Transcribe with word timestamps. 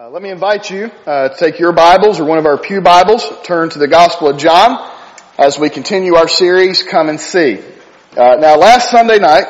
Uh, 0.00 0.08
let 0.08 0.22
me 0.22 0.30
invite 0.30 0.70
you 0.70 0.90
uh, 1.04 1.28
to 1.28 1.36
take 1.36 1.58
your 1.58 1.72
Bibles 1.72 2.20
or 2.20 2.24
one 2.24 2.38
of 2.38 2.46
our 2.46 2.56
Pew 2.56 2.80
Bibles, 2.80 3.22
turn 3.42 3.68
to 3.68 3.78
the 3.78 3.86
Gospel 3.86 4.30
of 4.30 4.38
John 4.38 4.90
as 5.38 5.58
we 5.58 5.68
continue 5.68 6.14
our 6.14 6.26
series, 6.26 6.82
Come 6.82 7.10
and 7.10 7.20
See. 7.20 7.58
Uh, 8.16 8.36
now 8.36 8.56
last 8.56 8.90
Sunday 8.90 9.18
night, 9.18 9.44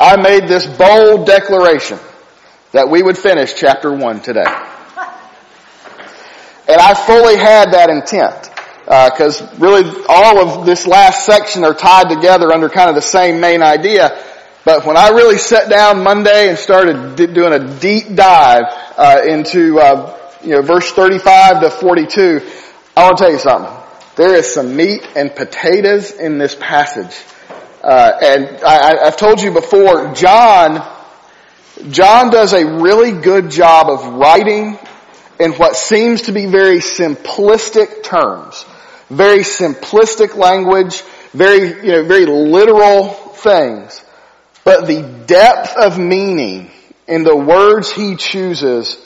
I 0.00 0.20
made 0.20 0.48
this 0.48 0.66
bold 0.66 1.28
declaration 1.28 2.00
that 2.72 2.90
we 2.90 3.04
would 3.04 3.16
finish 3.16 3.54
chapter 3.54 3.94
1 3.94 4.22
today. 4.22 4.40
And 6.66 6.80
I 6.80 6.94
fully 6.94 7.36
had 7.36 7.70
that 7.70 7.88
intent 7.88 8.50
because 9.14 9.40
really 9.60 9.84
all 10.08 10.40
of 10.40 10.66
this 10.66 10.88
last 10.88 11.24
section 11.24 11.62
are 11.62 11.74
tied 11.74 12.08
together 12.08 12.52
under 12.52 12.68
kind 12.68 12.88
of 12.88 12.96
the 12.96 13.00
same 13.00 13.38
main 13.38 13.62
idea. 13.62 14.20
But 14.64 14.86
when 14.86 14.96
I 14.96 15.08
really 15.08 15.38
sat 15.38 15.68
down 15.68 16.04
Monday 16.04 16.48
and 16.48 16.56
started 16.56 17.16
doing 17.16 17.52
a 17.52 17.80
deep 17.80 18.14
dive 18.14 18.62
uh, 18.96 19.22
into 19.26 19.80
uh, 19.80 20.16
you 20.42 20.50
know 20.50 20.62
verse 20.62 20.90
35 20.92 21.62
to 21.62 21.70
42, 21.70 22.40
I 22.96 23.04
want 23.04 23.18
to 23.18 23.24
tell 23.24 23.32
you 23.32 23.38
something. 23.38 23.72
There 24.14 24.36
is 24.36 24.52
some 24.52 24.76
meat 24.76 25.04
and 25.16 25.34
potatoes 25.34 26.12
in 26.12 26.38
this 26.38 26.54
passage, 26.54 27.16
uh, 27.82 28.12
and 28.22 28.62
I, 28.64 29.06
I've 29.06 29.16
told 29.16 29.40
you 29.40 29.52
before. 29.52 30.14
John, 30.14 30.86
John 31.90 32.30
does 32.30 32.52
a 32.52 32.64
really 32.64 33.20
good 33.20 33.50
job 33.50 33.88
of 33.88 34.14
writing 34.14 34.78
in 35.40 35.52
what 35.54 35.74
seems 35.74 36.22
to 36.22 36.32
be 36.32 36.46
very 36.46 36.78
simplistic 36.78 38.04
terms, 38.04 38.64
very 39.08 39.40
simplistic 39.40 40.36
language, 40.36 41.02
very 41.32 41.84
you 41.84 41.92
know 41.94 42.04
very 42.04 42.26
literal 42.26 43.08
things. 43.08 44.04
But 44.64 44.86
the 44.86 45.02
depth 45.26 45.76
of 45.76 45.98
meaning 45.98 46.70
in 47.08 47.24
the 47.24 47.36
words 47.36 47.90
he 47.90 48.16
chooses 48.16 48.96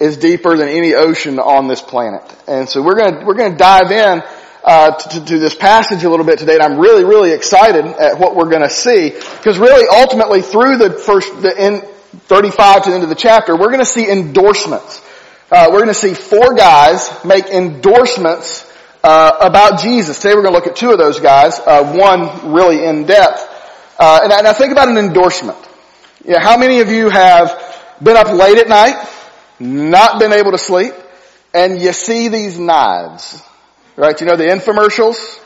is 0.00 0.16
deeper 0.16 0.56
than 0.56 0.68
any 0.68 0.94
ocean 0.94 1.38
on 1.38 1.68
this 1.68 1.80
planet. 1.80 2.22
And 2.48 2.68
so 2.68 2.82
we're 2.82 2.96
gonna, 2.96 3.24
we're 3.24 3.34
gonna 3.34 3.56
dive 3.56 3.90
in, 3.90 4.22
uh, 4.64 4.92
to, 4.92 5.24
to, 5.24 5.38
this 5.38 5.54
passage 5.54 6.04
a 6.04 6.10
little 6.10 6.24
bit 6.24 6.38
today 6.38 6.54
and 6.54 6.62
I'm 6.62 6.78
really, 6.78 7.04
really 7.04 7.32
excited 7.32 7.84
at 7.84 8.18
what 8.18 8.34
we're 8.34 8.48
gonna 8.48 8.70
see. 8.70 9.10
Because 9.10 9.58
really 9.58 9.86
ultimately 9.90 10.40
through 10.40 10.78
the 10.78 10.90
first, 10.90 11.42
the 11.42 11.54
in 11.64 11.80
35 12.26 12.84
to 12.84 12.90
the 12.90 12.94
end 12.94 13.04
of 13.04 13.10
the 13.10 13.14
chapter, 13.14 13.56
we're 13.56 13.70
gonna 13.70 13.84
see 13.84 14.10
endorsements. 14.10 15.02
Uh, 15.50 15.68
we're 15.70 15.80
gonna 15.80 15.94
see 15.94 16.14
four 16.14 16.54
guys 16.54 17.10
make 17.24 17.46
endorsements, 17.46 18.70
uh, 19.04 19.36
about 19.40 19.80
Jesus. 19.80 20.18
Today 20.18 20.34
we're 20.34 20.42
gonna 20.42 20.56
look 20.56 20.66
at 20.66 20.76
two 20.76 20.90
of 20.90 20.98
those 20.98 21.20
guys, 21.20 21.60
uh, 21.60 21.92
one 21.92 22.54
really 22.54 22.84
in 22.84 23.04
depth. 23.04 23.53
Uh, 23.98 24.20
and, 24.24 24.32
and 24.32 24.46
I 24.46 24.52
think 24.52 24.72
about 24.72 24.88
an 24.88 24.98
endorsement. 24.98 25.58
Yeah, 26.24 26.40
how 26.40 26.56
many 26.56 26.80
of 26.80 26.88
you 26.88 27.08
have 27.10 27.60
been 28.02 28.16
up 28.16 28.32
late 28.32 28.58
at 28.58 28.68
night, 28.68 28.96
not 29.60 30.18
been 30.18 30.32
able 30.32 30.52
to 30.52 30.58
sleep, 30.58 30.94
and 31.52 31.80
you 31.80 31.92
see 31.92 32.28
these 32.28 32.58
knives, 32.58 33.42
right? 33.96 34.20
You 34.20 34.26
know 34.26 34.36
the 34.36 34.44
infomercials? 34.44 35.40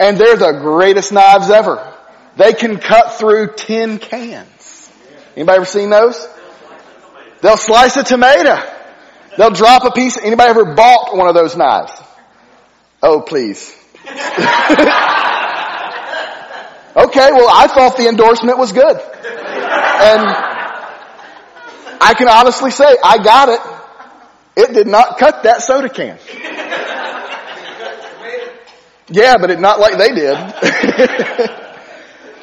And 0.00 0.16
they're 0.16 0.36
the 0.36 0.52
greatest 0.52 1.12
knives 1.12 1.50
ever. 1.50 1.94
They 2.36 2.54
can 2.54 2.78
cut 2.78 3.14
through 3.14 3.54
tin 3.56 3.98
cans. 3.98 4.90
Anybody 5.36 5.56
ever 5.56 5.66
seen 5.66 5.90
those? 5.90 6.26
They'll 7.42 7.56
slice 7.56 7.96
a 7.96 8.02
tomato. 8.02 8.58
They'll 9.36 9.50
drop 9.50 9.84
a 9.84 9.92
piece. 9.92 10.18
Anybody 10.18 10.50
ever 10.50 10.74
bought 10.74 11.16
one 11.16 11.28
of 11.28 11.34
those 11.34 11.56
knives? 11.56 11.92
Oh, 13.02 13.20
please. 13.20 13.76
Okay, 16.96 17.30
well 17.32 17.48
I 17.48 17.66
thought 17.68 17.96
the 17.96 18.08
endorsement 18.08 18.58
was 18.58 18.72
good. 18.72 18.96
And 18.96 20.22
I 22.00 22.14
can 22.16 22.28
honestly 22.28 22.70
say, 22.70 22.96
I 23.04 23.22
got 23.22 23.48
it. 23.48 23.60
It 24.56 24.74
did 24.74 24.88
not 24.88 25.18
cut 25.18 25.44
that 25.44 25.62
soda 25.62 25.88
can. 25.88 26.18
Yeah, 29.08 29.36
but 29.38 29.50
it 29.50 29.60
not 29.60 29.80
like 29.80 29.98
they 29.98 30.14
did. 30.14 30.36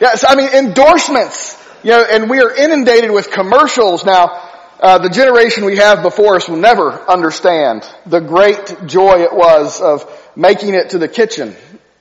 yes, 0.02 0.26
I 0.28 0.36
mean 0.36 0.50
endorsements. 0.50 1.56
You 1.84 1.92
know, 1.92 2.06
and 2.10 2.30
we 2.30 2.42
are 2.42 2.54
inundated 2.54 3.12
with 3.12 3.32
commercials 3.32 4.06
now. 4.06 4.44
Uh, 4.80 5.00
the 5.00 5.10
generation 5.10 5.66
we 5.66 5.78
have 5.78 6.04
before 6.04 6.36
us 6.36 6.48
will 6.48 6.58
never 6.58 6.92
understand 7.10 7.84
the 8.06 8.20
great 8.20 8.86
joy 8.86 9.24
it 9.24 9.34
was 9.34 9.82
of 9.82 10.06
making 10.36 10.76
it 10.76 10.92
to 10.92 11.00
the 11.00 11.08
kitchen 11.08 11.56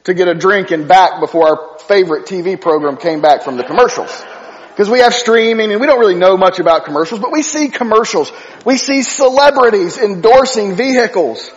to 0.07 0.15
get 0.15 0.29
a 0.29 0.35
drink 0.35 0.71
and 0.71 0.87
back 0.87 1.19
before 1.19 1.49
our 1.49 1.79
favorite 1.81 2.27
TV 2.27 2.59
program 2.61 2.97
came 2.97 3.21
back 3.21 3.43
from 3.43 3.57
the 3.57 3.65
commercials. 3.65 4.25
Because 4.71 4.89
we 4.89 5.01
have 5.01 5.13
streaming 5.13 5.73
and 5.73 5.81
we 5.81 5.87
don't 5.89 5.99
really 5.99 6.15
know 6.15 6.37
much 6.37 6.61
about 6.61 6.85
commercials, 6.85 7.21
but 7.21 7.33
we 7.33 7.43
see 7.43 7.69
commercials. 7.69 8.31
We 8.65 8.77
see 8.77 9.03
celebrities 9.03 9.99
endorsing 9.99 10.77
vehicles. 10.77 11.51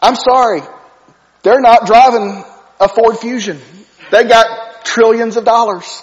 I'm 0.00 0.14
sorry. 0.14 0.62
They're 1.42 1.60
not 1.60 1.86
driving 1.86 2.44
a 2.80 2.88
Ford 2.88 3.18
Fusion. 3.18 3.60
They 4.10 4.24
got 4.24 4.86
trillions 4.86 5.36
of 5.36 5.44
dollars. 5.44 6.02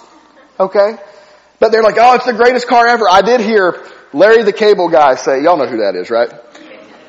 Okay? 0.60 0.96
But 1.58 1.72
they're 1.72 1.82
like, 1.82 1.96
oh, 1.98 2.14
it's 2.14 2.26
the 2.26 2.34
greatest 2.34 2.68
car 2.68 2.86
ever. 2.86 3.08
I 3.10 3.22
did 3.22 3.40
hear 3.40 3.84
Larry 4.12 4.44
the 4.44 4.52
Cable 4.52 4.90
Guy 4.90 5.16
say, 5.16 5.42
y'all 5.42 5.56
know 5.56 5.66
who 5.66 5.78
that 5.78 5.96
is, 5.96 6.08
right? 6.08 6.32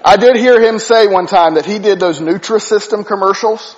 I 0.03 0.17
did 0.17 0.37
hear 0.37 0.59
him 0.59 0.79
say 0.79 1.05
one 1.05 1.27
time 1.27 1.53
that 1.53 1.67
he 1.67 1.77
did 1.77 1.99
those 1.99 2.19
Nutrisystem 2.19 3.05
commercials 3.05 3.75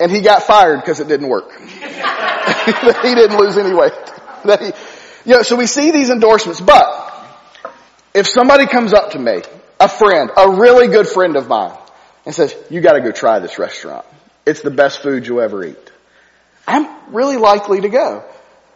and 0.00 0.10
he 0.10 0.20
got 0.20 0.42
fired 0.42 0.80
because 0.80 1.00
it 1.00 1.08
didn't 1.08 1.28
work. 1.28 1.58
he 1.60 3.14
didn't 3.14 3.38
lose 3.38 3.56
any 3.56 3.74
weight. 3.74 3.92
He, 4.44 5.30
you 5.30 5.36
know, 5.36 5.42
so 5.42 5.56
we 5.56 5.66
see 5.66 5.90
these 5.90 6.10
endorsements, 6.10 6.60
but 6.60 7.06
if 8.14 8.26
somebody 8.26 8.66
comes 8.66 8.92
up 8.92 9.12
to 9.12 9.18
me, 9.18 9.42
a 9.80 9.88
friend, 9.88 10.30
a 10.36 10.50
really 10.50 10.88
good 10.88 11.06
friend 11.06 11.36
of 11.36 11.48
mine, 11.48 11.76
and 12.24 12.34
says, 12.34 12.54
you 12.70 12.80
gotta 12.80 13.00
go 13.00 13.12
try 13.12 13.38
this 13.38 13.58
restaurant. 13.58 14.06
It's 14.46 14.62
the 14.62 14.70
best 14.70 15.02
food 15.02 15.26
you'll 15.26 15.40
ever 15.40 15.64
eat. 15.64 15.92
I'm 16.66 17.14
really 17.14 17.36
likely 17.36 17.80
to 17.82 17.88
go. 17.88 18.24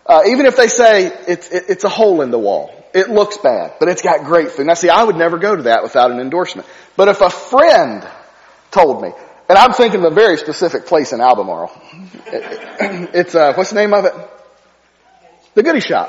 Uh, 0.06 0.22
even 0.26 0.46
if 0.46 0.56
they 0.56 0.68
say 0.68 1.06
it's, 1.28 1.48
it, 1.50 1.64
it's 1.68 1.84
a 1.84 1.88
hole 1.88 2.20
in 2.22 2.30
the 2.30 2.38
wall. 2.38 2.74
It 2.92 3.08
looks 3.08 3.36
bad, 3.38 3.74
but 3.78 3.88
it's 3.88 4.02
got 4.02 4.24
great 4.24 4.50
food. 4.50 4.66
Now 4.66 4.74
see, 4.74 4.88
I 4.88 5.04
would 5.04 5.16
never 5.16 5.38
go 5.38 5.54
to 5.54 5.62
that 5.64 5.82
without 5.82 6.10
an 6.10 6.18
endorsement. 6.18 6.66
But 6.96 7.08
if 7.08 7.20
a 7.20 7.30
friend 7.30 8.06
told 8.72 9.02
me, 9.02 9.10
and 9.50 9.58
I'm 9.58 9.72
thinking 9.72 10.04
of 10.04 10.12
a 10.12 10.14
very 10.14 10.36
specific 10.36 10.86
place 10.86 11.12
in 11.12 11.20
Albemarle. 11.20 11.72
It's, 13.12 13.34
uh, 13.34 13.52
what's 13.54 13.70
the 13.70 13.80
name 13.80 13.92
of 13.92 14.04
it? 14.04 14.14
The 15.54 15.64
Goody 15.64 15.80
Shop. 15.80 16.08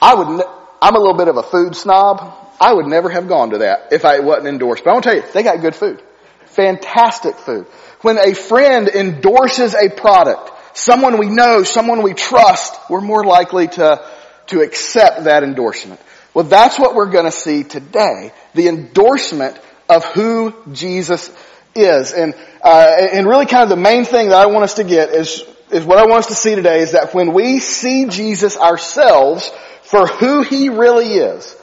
I 0.00 0.14
would, 0.14 0.28
ne- 0.28 0.44
I'm 0.80 0.94
a 0.94 0.98
little 1.00 1.16
bit 1.16 1.26
of 1.26 1.36
a 1.36 1.42
food 1.42 1.74
snob. 1.74 2.32
I 2.60 2.72
would 2.72 2.86
never 2.86 3.10
have 3.10 3.26
gone 3.26 3.50
to 3.50 3.58
that 3.58 3.92
if 3.92 4.04
I 4.04 4.20
wasn't 4.20 4.46
endorsed. 4.46 4.84
But 4.84 4.90
I 4.90 4.92
want 4.92 5.02
to 5.02 5.10
tell 5.10 5.18
you, 5.18 5.32
they 5.32 5.42
got 5.42 5.62
good 5.62 5.74
food. 5.74 6.00
Fantastic 6.44 7.34
food. 7.34 7.66
When 8.02 8.18
a 8.18 8.34
friend 8.34 8.88
endorses 8.88 9.74
a 9.74 9.88
product, 9.88 10.52
someone 10.78 11.18
we 11.18 11.30
know, 11.30 11.64
someone 11.64 12.02
we 12.02 12.14
trust, 12.14 12.78
we're 12.88 13.00
more 13.00 13.24
likely 13.24 13.66
to, 13.66 14.08
to 14.46 14.60
accept 14.60 15.24
that 15.24 15.42
endorsement. 15.42 16.00
Well, 16.34 16.44
that's 16.44 16.78
what 16.78 16.94
we're 16.94 17.10
going 17.10 17.24
to 17.24 17.32
see 17.32 17.64
today. 17.64 18.32
The 18.54 18.68
endorsement 18.68 19.58
of 19.88 20.04
who 20.04 20.54
Jesus 20.72 21.28
is. 21.74 22.12
And, 22.12 22.34
uh, 22.62 22.96
and 23.12 23.26
really 23.26 23.46
kind 23.46 23.62
of 23.62 23.68
the 23.68 23.76
main 23.76 24.04
thing 24.04 24.28
that 24.28 24.38
I 24.38 24.46
want 24.46 24.64
us 24.64 24.74
to 24.74 24.84
get 24.84 25.10
is, 25.10 25.44
is 25.70 25.84
what 25.84 25.98
I 25.98 26.06
want 26.06 26.20
us 26.20 26.26
to 26.28 26.34
see 26.34 26.54
today 26.54 26.80
is 26.80 26.92
that 26.92 27.14
when 27.14 27.32
we 27.32 27.58
see 27.60 28.06
Jesus 28.06 28.56
ourselves 28.56 29.50
for 29.82 30.06
who 30.06 30.42
He 30.42 30.68
really 30.68 31.14
is, 31.14 31.54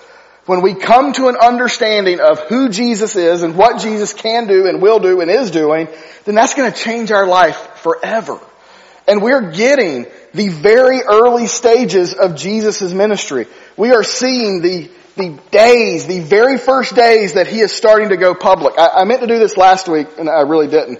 when 0.45 0.61
we 0.61 0.73
come 0.73 1.13
to 1.13 1.27
an 1.27 1.37
understanding 1.37 2.19
of 2.19 2.39
who 2.41 2.69
Jesus 2.69 3.15
is 3.15 3.43
and 3.43 3.55
what 3.55 3.81
Jesus 3.81 4.13
can 4.13 4.47
do 4.47 4.67
and 4.67 4.81
will 4.81 4.99
do 4.99 5.21
and 5.21 5.29
is 5.29 5.51
doing, 5.51 5.87
then 6.25 6.35
that's 6.35 6.55
going 6.55 6.71
to 6.71 6.77
change 6.77 7.11
our 7.11 7.27
life 7.27 7.57
forever. 7.77 8.39
And 9.07 9.21
we're 9.21 9.51
getting 9.51 10.07
the 10.33 10.49
very 10.49 11.01
early 11.01 11.47
stages 11.47 12.13
of 12.13 12.35
Jesus' 12.35 12.91
ministry. 12.93 13.47
We 13.77 13.91
are 13.91 14.03
seeing 14.03 14.61
the 14.61 14.89
the 15.21 15.41
days, 15.51 16.07
the 16.07 16.19
very 16.19 16.57
first 16.57 16.95
days 16.95 17.33
that 17.33 17.47
he 17.47 17.59
is 17.59 17.71
starting 17.71 18.09
to 18.09 18.17
go 18.17 18.33
public. 18.33 18.77
I, 18.77 19.01
I 19.01 19.03
meant 19.05 19.21
to 19.21 19.27
do 19.27 19.39
this 19.39 19.57
last 19.57 19.87
week 19.87 20.07
and 20.17 20.29
I 20.29 20.41
really 20.41 20.67
didn't. 20.67 20.99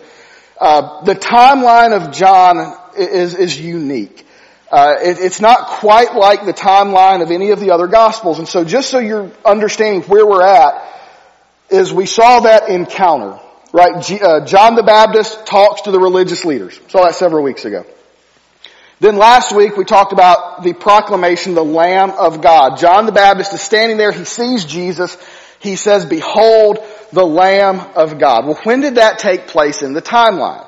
Uh, 0.60 1.04
the 1.04 1.16
timeline 1.16 1.94
of 2.00 2.14
John 2.14 2.78
is, 2.98 3.34
is 3.36 3.60
unique. 3.60 4.26
Uh, 4.72 4.96
it, 5.02 5.20
it's 5.20 5.42
not 5.42 5.68
quite 5.68 6.16
like 6.16 6.46
the 6.46 6.54
timeline 6.54 7.22
of 7.22 7.32
any 7.32 7.52
of 7.52 7.60
the 7.60 7.72
other 7.72 7.88
gospels. 7.88 8.40
And 8.40 8.48
so 8.48 8.64
just 8.64 8.90
so 8.90 9.00
you're 9.00 9.32
understanding 9.44 10.04
where 10.04 10.26
we're 10.26 10.44
at, 10.44 10.88
is 11.70 11.92
we 11.92 12.06
saw 12.06 12.42
that 12.42 12.70
encounter, 12.70 13.40
right? 13.74 14.04
G, 14.04 14.20
uh, 14.22 14.46
John 14.46 14.76
the 14.76 14.84
Baptist 14.84 15.46
talks 15.46 15.82
to 15.84 15.92
the 15.92 16.00
religious 16.00 16.46
leaders. 16.46 16.80
Saw 16.90 17.06
that 17.06 17.16
several 17.16 17.44
weeks 17.44 17.66
ago. 17.66 17.86
Then 19.02 19.18
last 19.18 19.52
week 19.52 19.78
we 19.78 19.84
talked 19.84 20.14
about 20.14 20.62
the 20.62 20.74
proclamation, 20.74 21.56
the 21.56 21.64
Lamb 21.64 22.12
of 22.12 22.40
God. 22.40 22.78
John 22.78 23.08
the 23.08 23.12
Baptist 23.12 23.52
is 23.52 23.60
standing 23.60 23.98
there, 23.98 24.12
he 24.12 24.26
sees 24.26 24.64
Jesus, 24.64 25.18
he 25.60 25.76
says, 25.76 26.06
behold 26.06 26.78
the 27.12 27.26
Lamb 27.26 27.80
of 27.96 28.20
God. 28.20 28.46
Well, 28.46 28.60
when 28.64 28.82
did 28.82 28.96
that 28.96 29.18
take 29.18 29.48
place 29.48 29.82
in 29.82 29.94
the 29.94 30.04
timeline? 30.04 30.68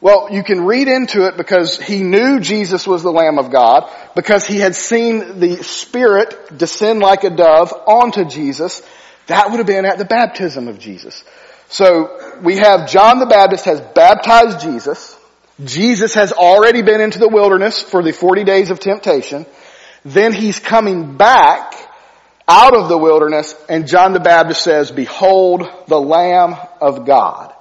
Well, 0.00 0.28
you 0.30 0.42
can 0.42 0.64
read 0.64 0.88
into 0.88 1.26
it 1.26 1.36
because 1.36 1.78
he 1.78 2.02
knew 2.02 2.40
Jesus 2.40 2.86
was 2.86 3.02
the 3.02 3.12
Lamb 3.12 3.38
of 3.38 3.50
God, 3.50 3.90
because 4.14 4.46
he 4.46 4.56
had 4.56 4.74
seen 4.74 5.38
the 5.38 5.62
Spirit 5.62 6.56
descend 6.56 7.00
like 7.00 7.24
a 7.24 7.30
dove 7.30 7.74
onto 7.86 8.24
Jesus, 8.24 8.82
That 9.26 9.50
would 9.50 9.58
have 9.58 9.66
been 9.66 9.84
at 9.84 9.98
the 9.98 10.04
baptism 10.04 10.68
of 10.68 10.78
Jesus. 10.78 11.24
So 11.68 12.38
we 12.42 12.58
have 12.58 12.88
John 12.88 13.18
the 13.18 13.26
Baptist 13.26 13.64
has 13.64 13.80
baptized 13.80 14.60
Jesus. 14.60 15.18
Jesus 15.64 16.14
has 16.14 16.32
already 16.32 16.82
been 16.82 17.00
into 17.00 17.18
the 17.18 17.28
wilderness 17.28 17.82
for 17.82 18.02
the 18.02 18.12
40 18.12 18.44
days 18.44 18.70
of 18.70 18.78
temptation. 18.78 19.46
Then 20.04 20.32
he's 20.32 20.58
coming 20.58 21.16
back 21.16 21.74
out 22.46 22.76
of 22.76 22.88
the 22.88 22.98
wilderness 22.98 23.54
and 23.68 23.88
John 23.88 24.12
the 24.12 24.20
Baptist 24.20 24.62
says, 24.62 24.90
behold 24.90 25.68
the 25.88 26.00
Lamb 26.00 26.54
of 26.80 27.06
God. 27.06 27.52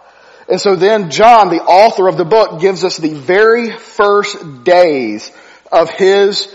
And 0.48 0.62
so 0.62 0.76
then 0.76 1.10
John, 1.10 1.50
the 1.50 1.64
author 1.64 2.08
of 2.08 2.18
the 2.18 2.26
book, 2.26 2.62
gives 2.62 2.84
us 2.84 2.98
the 2.98 3.14
very 3.14 3.72
first 3.72 4.64
days 4.64 5.32
of 5.72 5.90
his 5.90 6.54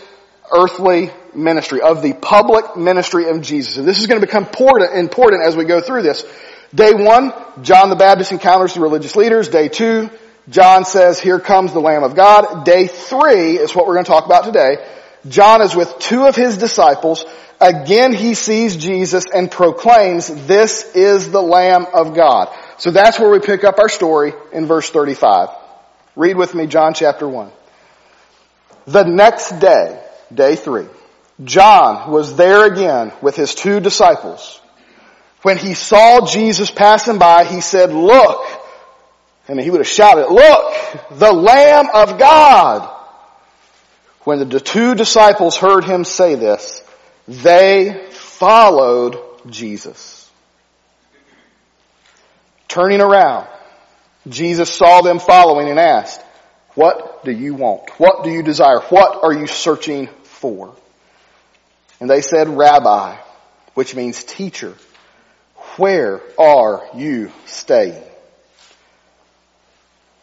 earthly 0.52 1.10
ministry, 1.34 1.80
of 1.80 2.02
the 2.02 2.12
public 2.12 2.76
ministry 2.76 3.28
of 3.28 3.42
Jesus. 3.42 3.78
And 3.78 3.88
this 3.88 3.98
is 3.98 4.06
going 4.06 4.20
to 4.20 4.26
become 4.26 4.44
important, 4.44 5.42
as 5.44 5.56
we 5.56 5.64
go 5.64 5.80
through 5.80 6.02
this. 6.02 6.24
Day 6.72 6.94
one, 6.94 7.32
John 7.62 7.90
the 7.90 7.96
Baptist 7.96 8.30
encounters 8.30 8.74
the 8.74 8.80
religious 8.80 9.16
leaders. 9.16 9.48
Day 9.48 9.68
two, 9.68 10.08
John 10.48 10.84
says, 10.84 11.20
here 11.20 11.38
comes 11.38 11.72
the 11.72 11.80
Lamb 11.80 12.02
of 12.02 12.16
God. 12.16 12.64
Day 12.64 12.86
three 12.86 13.58
is 13.58 13.74
what 13.74 13.86
we're 13.86 13.94
going 13.94 14.04
to 14.04 14.10
talk 14.10 14.26
about 14.26 14.44
today. 14.44 14.84
John 15.28 15.60
is 15.60 15.76
with 15.76 15.98
two 15.98 16.26
of 16.26 16.34
his 16.34 16.56
disciples. 16.56 17.24
Again, 17.60 18.14
he 18.14 18.34
sees 18.34 18.76
Jesus 18.76 19.26
and 19.32 19.50
proclaims, 19.50 20.28
this 20.46 20.94
is 20.94 21.30
the 21.30 21.42
Lamb 21.42 21.86
of 21.92 22.14
God. 22.14 22.48
So 22.78 22.90
that's 22.90 23.18
where 23.18 23.30
we 23.30 23.38
pick 23.40 23.64
up 23.64 23.78
our 23.78 23.90
story 23.90 24.32
in 24.52 24.66
verse 24.66 24.88
35. 24.88 25.50
Read 26.16 26.36
with 26.36 26.54
me 26.54 26.66
John 26.66 26.94
chapter 26.94 27.28
1. 27.28 27.50
The 28.86 29.04
next 29.04 29.60
day, 29.60 30.02
day 30.32 30.56
three, 30.56 30.86
John 31.44 32.10
was 32.10 32.36
there 32.36 32.64
again 32.64 33.12
with 33.20 33.36
his 33.36 33.54
two 33.54 33.78
disciples. 33.80 34.60
When 35.42 35.58
he 35.58 35.74
saw 35.74 36.26
Jesus 36.26 36.70
passing 36.70 37.18
by, 37.18 37.44
he 37.44 37.60
said, 37.60 37.92
look, 37.92 38.44
Mean, 39.54 39.64
he 39.64 39.70
would 39.70 39.80
have 39.80 39.88
shouted, 39.88 40.30
look, 40.30 41.18
the 41.18 41.32
Lamb 41.32 41.86
of 41.92 42.18
God. 42.18 42.96
When 44.22 44.48
the 44.48 44.60
two 44.60 44.94
disciples 44.94 45.56
heard 45.56 45.84
him 45.84 46.04
say 46.04 46.36
this, 46.36 46.82
they 47.26 48.06
followed 48.10 49.18
Jesus. 49.48 50.30
Turning 52.68 53.00
around, 53.00 53.48
Jesus 54.28 54.72
saw 54.72 55.00
them 55.00 55.18
following 55.18 55.68
and 55.68 55.80
asked, 55.80 56.20
what 56.74 57.24
do 57.24 57.32
you 57.32 57.54
want? 57.54 57.90
What 57.98 58.22
do 58.22 58.30
you 58.30 58.42
desire? 58.42 58.80
What 58.80 59.24
are 59.24 59.32
you 59.32 59.46
searching 59.46 60.08
for? 60.22 60.74
And 61.98 62.08
they 62.08 62.20
said, 62.20 62.48
Rabbi, 62.48 63.16
which 63.74 63.94
means 63.96 64.22
teacher, 64.22 64.74
where 65.76 66.20
are 66.38 66.88
you 66.94 67.32
staying? 67.46 68.02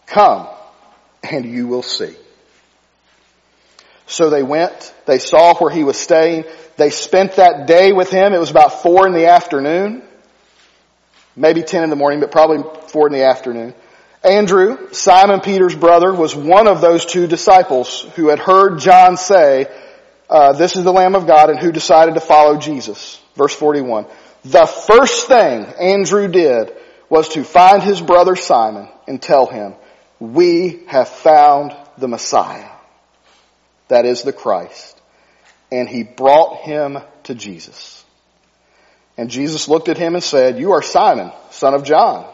Come 0.07 0.47
and 1.23 1.45
you 1.45 1.67
will 1.67 1.83
see. 1.83 2.15
So 4.07 4.29
they 4.29 4.43
went, 4.43 4.93
they 5.05 5.19
saw 5.19 5.53
where 5.55 5.71
he 5.71 5.83
was 5.83 5.97
staying, 5.97 6.45
they 6.77 6.89
spent 6.89 7.35
that 7.35 7.67
day 7.67 7.91
with 7.91 8.09
him. 8.09 8.33
It 8.33 8.39
was 8.39 8.51
about 8.51 8.81
four 8.81 9.05
in 9.05 9.13
the 9.13 9.27
afternoon 9.27 10.03
maybe 11.37 11.61
10 11.61 11.83
in 11.83 11.89
the 11.89 11.95
morning, 11.95 12.19
but 12.19 12.31
probably 12.31 12.63
4 12.89 13.07
in 13.07 13.13
the 13.13 13.23
afternoon. 13.23 13.73
Andrew, 14.23 14.91
Simon 14.91 15.39
Peter's 15.39 15.75
brother, 15.75 16.13
was 16.13 16.35
one 16.35 16.67
of 16.67 16.81
those 16.81 17.05
two 17.05 17.27
disciples 17.27 18.01
who 18.15 18.29
had 18.29 18.39
heard 18.39 18.79
John 18.79 19.15
say, 19.15 19.67
uh, 20.29 20.53
this 20.53 20.75
is 20.75 20.83
the 20.83 20.91
Lamb 20.91 21.15
of 21.15 21.27
God 21.27 21.49
and 21.49 21.59
who 21.59 21.71
decided 21.71 22.15
to 22.15 22.19
follow 22.19 22.57
Jesus. 22.57 23.21
Verse 23.35 23.53
41. 23.53 24.07
The 24.43 24.65
first 24.65 25.27
thing 25.27 25.65
Andrew 25.79 26.27
did 26.27 26.73
was 27.09 27.29
to 27.29 27.43
find 27.43 27.81
his 27.81 28.01
brother 28.01 28.35
Simon 28.35 28.89
and 29.07 29.21
tell 29.21 29.45
him, 29.45 29.75
we 30.19 30.81
have 30.87 31.09
found 31.09 31.75
the 31.97 32.07
Messiah. 32.07 32.69
That 33.87 34.05
is 34.05 34.23
the 34.23 34.33
Christ. 34.33 34.99
And 35.71 35.87
he 35.87 36.03
brought 36.03 36.61
him 36.61 36.99
to 37.23 37.35
Jesus. 37.35 38.03
And 39.17 39.29
Jesus 39.29 39.67
looked 39.67 39.89
at 39.89 39.97
him 39.97 40.15
and 40.15 40.23
said, 40.23 40.59
You 40.59 40.73
are 40.73 40.81
Simon, 40.81 41.31
son 41.51 41.73
of 41.73 41.83
John. 41.83 42.31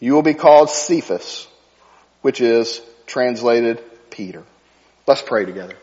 You 0.00 0.14
will 0.14 0.22
be 0.22 0.34
called 0.34 0.70
Cephas, 0.70 1.48
which 2.22 2.40
is 2.40 2.80
translated 3.06 3.82
Peter. 4.10 4.44
Let's 5.06 5.22
pray 5.22 5.44
together. 5.44 5.74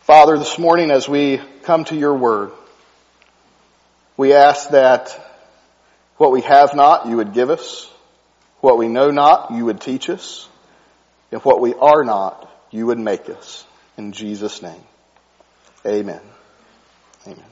Father, 0.00 0.38
this 0.38 0.58
morning 0.58 0.90
as 0.90 1.08
we 1.08 1.40
come 1.62 1.84
to 1.84 1.96
your 1.96 2.16
word, 2.16 2.52
we 4.16 4.32
ask 4.32 4.70
that 4.70 5.16
what 6.16 6.32
we 6.32 6.40
have 6.42 6.74
not, 6.74 7.06
you 7.06 7.16
would 7.16 7.32
give 7.32 7.50
us. 7.50 7.90
What 8.60 8.78
we 8.78 8.88
know 8.88 9.10
not, 9.10 9.52
you 9.52 9.64
would 9.66 9.80
teach 9.80 10.10
us. 10.10 10.48
And 11.32 11.40
what 11.42 11.60
we 11.60 11.74
are 11.74 12.04
not, 12.04 12.50
you 12.70 12.86
would 12.86 12.98
make 12.98 13.28
us. 13.28 13.64
In 13.96 14.12
Jesus' 14.12 14.62
name. 14.62 14.82
Amen. 15.86 16.20
Amen. 17.26 17.44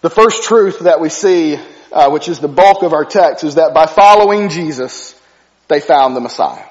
The 0.00 0.10
first 0.10 0.44
truth 0.44 0.80
that 0.80 1.00
we 1.00 1.08
see, 1.08 1.58
uh, 1.92 2.10
which 2.10 2.28
is 2.28 2.40
the 2.40 2.48
bulk 2.48 2.82
of 2.82 2.92
our 2.92 3.04
text, 3.04 3.44
is 3.44 3.56
that 3.56 3.74
by 3.74 3.86
following 3.86 4.48
Jesus, 4.48 5.18
they 5.68 5.80
found 5.80 6.16
the 6.16 6.20
Messiah. 6.20 6.64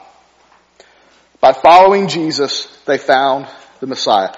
By 1.39 1.53
following 1.53 2.07
Jesus, 2.07 2.67
they 2.85 2.97
found 2.97 3.47
the 3.79 3.87
Messiah. 3.87 4.35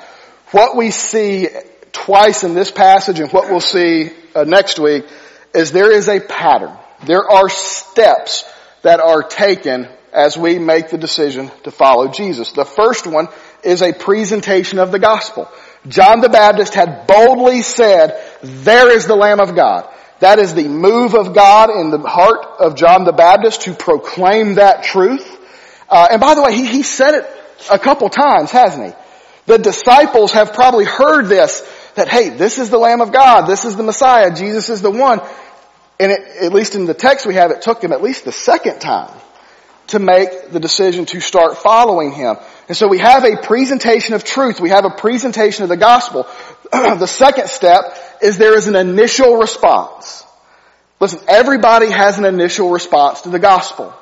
What 0.51 0.75
we 0.75 0.91
see 0.91 1.47
twice 1.91 2.43
in 2.43 2.53
this 2.53 2.71
passage 2.71 3.19
and 3.19 3.31
what 3.31 3.49
we'll 3.49 3.59
see 3.59 4.11
uh, 4.35 4.43
next 4.43 4.79
week 4.79 5.05
is 5.53 5.71
there 5.71 5.91
is 5.91 6.07
a 6.07 6.19
pattern. 6.19 6.77
There 7.05 7.29
are 7.29 7.49
steps 7.49 8.45
that 8.81 8.99
are 8.99 9.23
taken 9.23 9.87
as 10.11 10.37
we 10.37 10.59
make 10.59 10.89
the 10.89 10.97
decision 10.97 11.51
to 11.63 11.71
follow 11.71 12.07
Jesus. 12.07 12.51
The 12.51 12.65
first 12.65 13.07
one 13.07 13.27
is 13.63 13.81
a 13.81 13.93
presentation 13.93 14.79
of 14.79 14.91
the 14.91 14.99
gospel. 14.99 15.49
John 15.87 16.21
the 16.21 16.29
Baptist 16.29 16.75
had 16.75 17.07
boldly 17.07 17.61
said, 17.61 18.21
there 18.41 18.95
is 18.95 19.07
the 19.07 19.15
Lamb 19.15 19.39
of 19.39 19.55
God. 19.55 19.89
That 20.19 20.39
is 20.39 20.53
the 20.53 20.67
move 20.67 21.15
of 21.15 21.33
God 21.33 21.69
in 21.69 21.89
the 21.89 21.99
heart 21.99 22.45
of 22.59 22.75
John 22.75 23.03
the 23.03 23.11
Baptist 23.11 23.63
to 23.63 23.73
proclaim 23.73 24.55
that 24.55 24.83
truth. 24.83 25.27
Uh, 25.89 26.07
and 26.11 26.21
by 26.21 26.35
the 26.35 26.41
way, 26.41 26.53
he, 26.53 26.65
he 26.65 26.83
said 26.83 27.15
it 27.15 27.27
a 27.69 27.79
couple 27.79 28.09
times, 28.09 28.51
hasn't 28.51 28.87
he? 28.87 28.93
The 29.45 29.57
disciples 29.57 30.31
have 30.31 30.53
probably 30.53 30.85
heard 30.85 31.25
this, 31.25 31.61
that 31.95 32.07
hey, 32.07 32.29
this 32.29 32.59
is 32.59 32.69
the 32.69 32.77
Lamb 32.77 33.01
of 33.01 33.11
God, 33.11 33.45
this 33.45 33.65
is 33.65 33.75
the 33.75 33.83
Messiah, 33.83 34.33
Jesus 34.33 34.69
is 34.69 34.81
the 34.81 34.91
one. 34.91 35.19
And 35.99 36.11
it, 36.11 36.21
at 36.41 36.53
least 36.53 36.75
in 36.75 36.85
the 36.85 36.93
text 36.93 37.25
we 37.25 37.35
have, 37.35 37.51
it 37.51 37.61
took 37.61 37.83
him 37.83 37.91
at 37.91 38.01
least 38.01 38.25
the 38.25 38.31
second 38.31 38.79
time 38.79 39.11
to 39.87 39.99
make 39.99 40.51
the 40.51 40.59
decision 40.59 41.05
to 41.05 41.19
start 41.19 41.57
following 41.57 42.11
Him. 42.11 42.37
And 42.67 42.77
so 42.77 42.87
we 42.87 42.99
have 42.99 43.25
a 43.25 43.37
presentation 43.37 44.13
of 44.15 44.23
truth. 44.23 44.59
We 44.59 44.69
have 44.69 44.85
a 44.85 44.89
presentation 44.89 45.63
of 45.63 45.69
the 45.69 45.77
gospel. 45.77 46.27
the 46.71 47.05
second 47.05 47.47
step 47.49 47.95
is 48.21 48.37
there 48.37 48.57
is 48.57 48.67
an 48.67 48.75
initial 48.75 49.35
response. 49.35 50.23
Listen, 50.99 51.19
everybody 51.27 51.89
has 51.89 52.17
an 52.17 52.25
initial 52.25 52.71
response 52.71 53.21
to 53.21 53.29
the 53.29 53.39
gospel. 53.39 53.93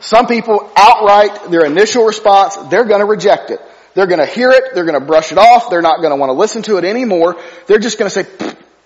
Some 0.00 0.26
people 0.26 0.70
outright, 0.74 1.50
their 1.50 1.64
initial 1.64 2.04
response, 2.04 2.56
they're 2.70 2.84
gonna 2.84 3.06
reject 3.06 3.50
it. 3.50 3.60
They're 3.94 4.06
gonna 4.06 4.26
hear 4.26 4.50
it, 4.50 4.74
they're 4.74 4.84
gonna 4.84 5.00
brush 5.00 5.32
it 5.32 5.38
off, 5.38 5.70
they're 5.70 5.82
not 5.82 6.02
gonna 6.02 6.16
want 6.16 6.30
to 6.30 6.34
listen 6.34 6.62
to 6.62 6.78
it 6.78 6.84
anymore. 6.84 7.36
They're 7.66 7.78
just 7.78 7.98
gonna 7.98 8.10
say, 8.10 8.26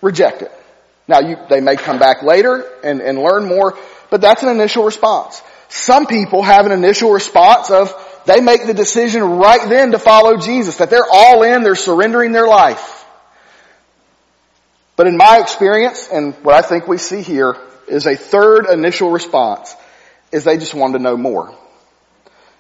reject 0.03 0.43
it. 0.43 0.53
Now 1.11 1.19
you, 1.19 1.37
they 1.49 1.61
may 1.61 1.75
come 1.75 1.99
back 1.99 2.23
later 2.23 2.65
and, 2.85 3.03
and 3.03 3.19
learn 3.19 3.47
more, 3.47 3.77
but 4.11 4.21
that's 4.21 4.45
an 4.45 4.49
initial 4.49 4.85
response. 4.85 5.43
Some 5.69 6.07
people 6.07 6.43
have 6.43 6.67
an 6.67 6.73
initial 6.73 7.11
response 7.11 7.69
of 7.73 7.93
they 8.27 8.41
make 8.41 8.65
the 8.65 8.75
decision 8.75 9.25
right 9.25 9.69
then 9.69 9.91
to 9.91 9.99
follow 9.99 10.37
Jesus, 10.37 10.77
that 10.77 10.89
they're 10.89 11.11
all 11.11 11.43
in, 11.43 11.65
they're 11.65 11.75
surrendering 11.75 12.31
their 12.31 12.47
life. 12.47 13.05
But 14.95 15.09
in 15.09 15.17
my 15.17 15.41
experience, 15.41 16.09
and 16.13 16.33
what 16.45 16.55
I 16.55 16.63
think 16.63 16.87
we 16.87 16.97
see 16.97 17.23
here, 17.23 17.57
is 17.89 18.07
a 18.07 18.15
third 18.15 18.67
initial 18.71 19.11
response, 19.11 19.75
is 20.31 20.45
they 20.45 20.59
just 20.59 20.75
want 20.75 20.93
to 20.93 21.01
know 21.01 21.17
more. 21.17 21.53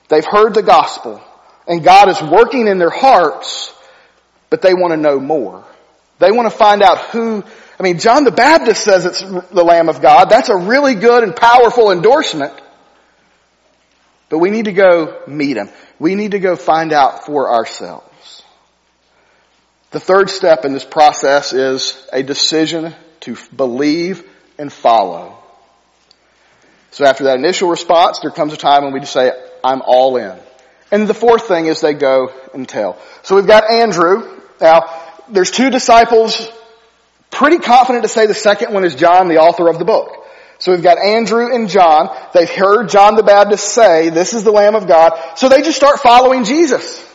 They've 0.08 0.26
heard 0.28 0.54
the 0.54 0.62
gospel, 0.62 1.22
and 1.68 1.84
God 1.84 2.08
is 2.08 2.20
working 2.20 2.66
in 2.66 2.78
their 2.78 2.90
hearts, 2.90 3.72
but 4.48 4.60
they 4.60 4.74
want 4.74 4.92
to 4.92 4.96
know 4.96 5.20
more. 5.20 5.64
They 6.18 6.32
want 6.32 6.50
to 6.50 6.56
find 6.56 6.82
out 6.82 6.98
who, 6.98 7.44
I 7.80 7.82
mean, 7.82 7.98
John 7.98 8.24
the 8.24 8.30
Baptist 8.30 8.84
says 8.84 9.06
it's 9.06 9.22
the 9.22 9.64
Lamb 9.64 9.88
of 9.88 10.02
God. 10.02 10.26
That's 10.26 10.50
a 10.50 10.56
really 10.56 10.96
good 10.96 11.24
and 11.24 11.34
powerful 11.34 11.90
endorsement. 11.90 12.52
But 14.28 14.36
we 14.36 14.50
need 14.50 14.66
to 14.66 14.72
go 14.72 15.22
meet 15.26 15.56
him. 15.56 15.70
We 15.98 16.14
need 16.14 16.32
to 16.32 16.40
go 16.40 16.56
find 16.56 16.92
out 16.92 17.24
for 17.24 17.48
ourselves. 17.48 18.42
The 19.92 19.98
third 19.98 20.28
step 20.28 20.66
in 20.66 20.74
this 20.74 20.84
process 20.84 21.54
is 21.54 22.06
a 22.12 22.22
decision 22.22 22.94
to 23.20 23.38
believe 23.56 24.28
and 24.58 24.70
follow. 24.70 25.38
So 26.90 27.06
after 27.06 27.24
that 27.24 27.38
initial 27.38 27.70
response, 27.70 28.18
there 28.18 28.30
comes 28.30 28.52
a 28.52 28.58
time 28.58 28.84
when 28.84 28.92
we 28.92 29.00
just 29.00 29.14
say, 29.14 29.32
I'm 29.64 29.80
all 29.86 30.18
in. 30.18 30.38
And 30.92 31.08
the 31.08 31.14
fourth 31.14 31.48
thing 31.48 31.64
is 31.64 31.80
they 31.80 31.94
go 31.94 32.30
and 32.52 32.68
tell. 32.68 32.98
So 33.22 33.36
we've 33.36 33.46
got 33.46 33.70
Andrew. 33.70 34.38
Now, 34.60 34.82
there's 35.30 35.50
two 35.50 35.70
disciples 35.70 36.46
Pretty 37.30 37.58
confident 37.58 38.02
to 38.04 38.08
say 38.08 38.26
the 38.26 38.34
second 38.34 38.72
one 38.72 38.84
is 38.84 38.94
John, 38.94 39.28
the 39.28 39.38
author 39.38 39.68
of 39.68 39.78
the 39.78 39.84
book. 39.84 40.16
So 40.58 40.72
we've 40.72 40.82
got 40.82 40.98
Andrew 40.98 41.54
and 41.54 41.70
John. 41.70 42.14
They've 42.34 42.50
heard 42.50 42.90
John 42.90 43.16
the 43.16 43.22
Baptist 43.22 43.72
say, 43.72 44.10
this 44.10 44.34
is 44.34 44.44
the 44.44 44.50
Lamb 44.50 44.74
of 44.74 44.86
God. 44.86 45.18
So 45.36 45.48
they 45.48 45.62
just 45.62 45.76
start 45.76 46.00
following 46.00 46.44
Jesus. 46.44 47.06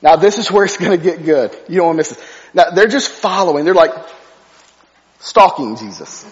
Now 0.00 0.16
this 0.16 0.38
is 0.38 0.50
where 0.50 0.64
it's 0.64 0.76
going 0.76 0.92
to 0.92 1.02
get 1.02 1.24
good. 1.24 1.56
You 1.68 1.78
don't 1.78 1.86
want 1.86 1.96
to 1.96 1.98
miss 1.98 2.08
this. 2.10 2.30
Now 2.54 2.70
they're 2.70 2.86
just 2.86 3.10
following. 3.10 3.64
They're 3.64 3.74
like 3.74 3.92
stalking 5.18 5.76
Jesus. 5.76 6.24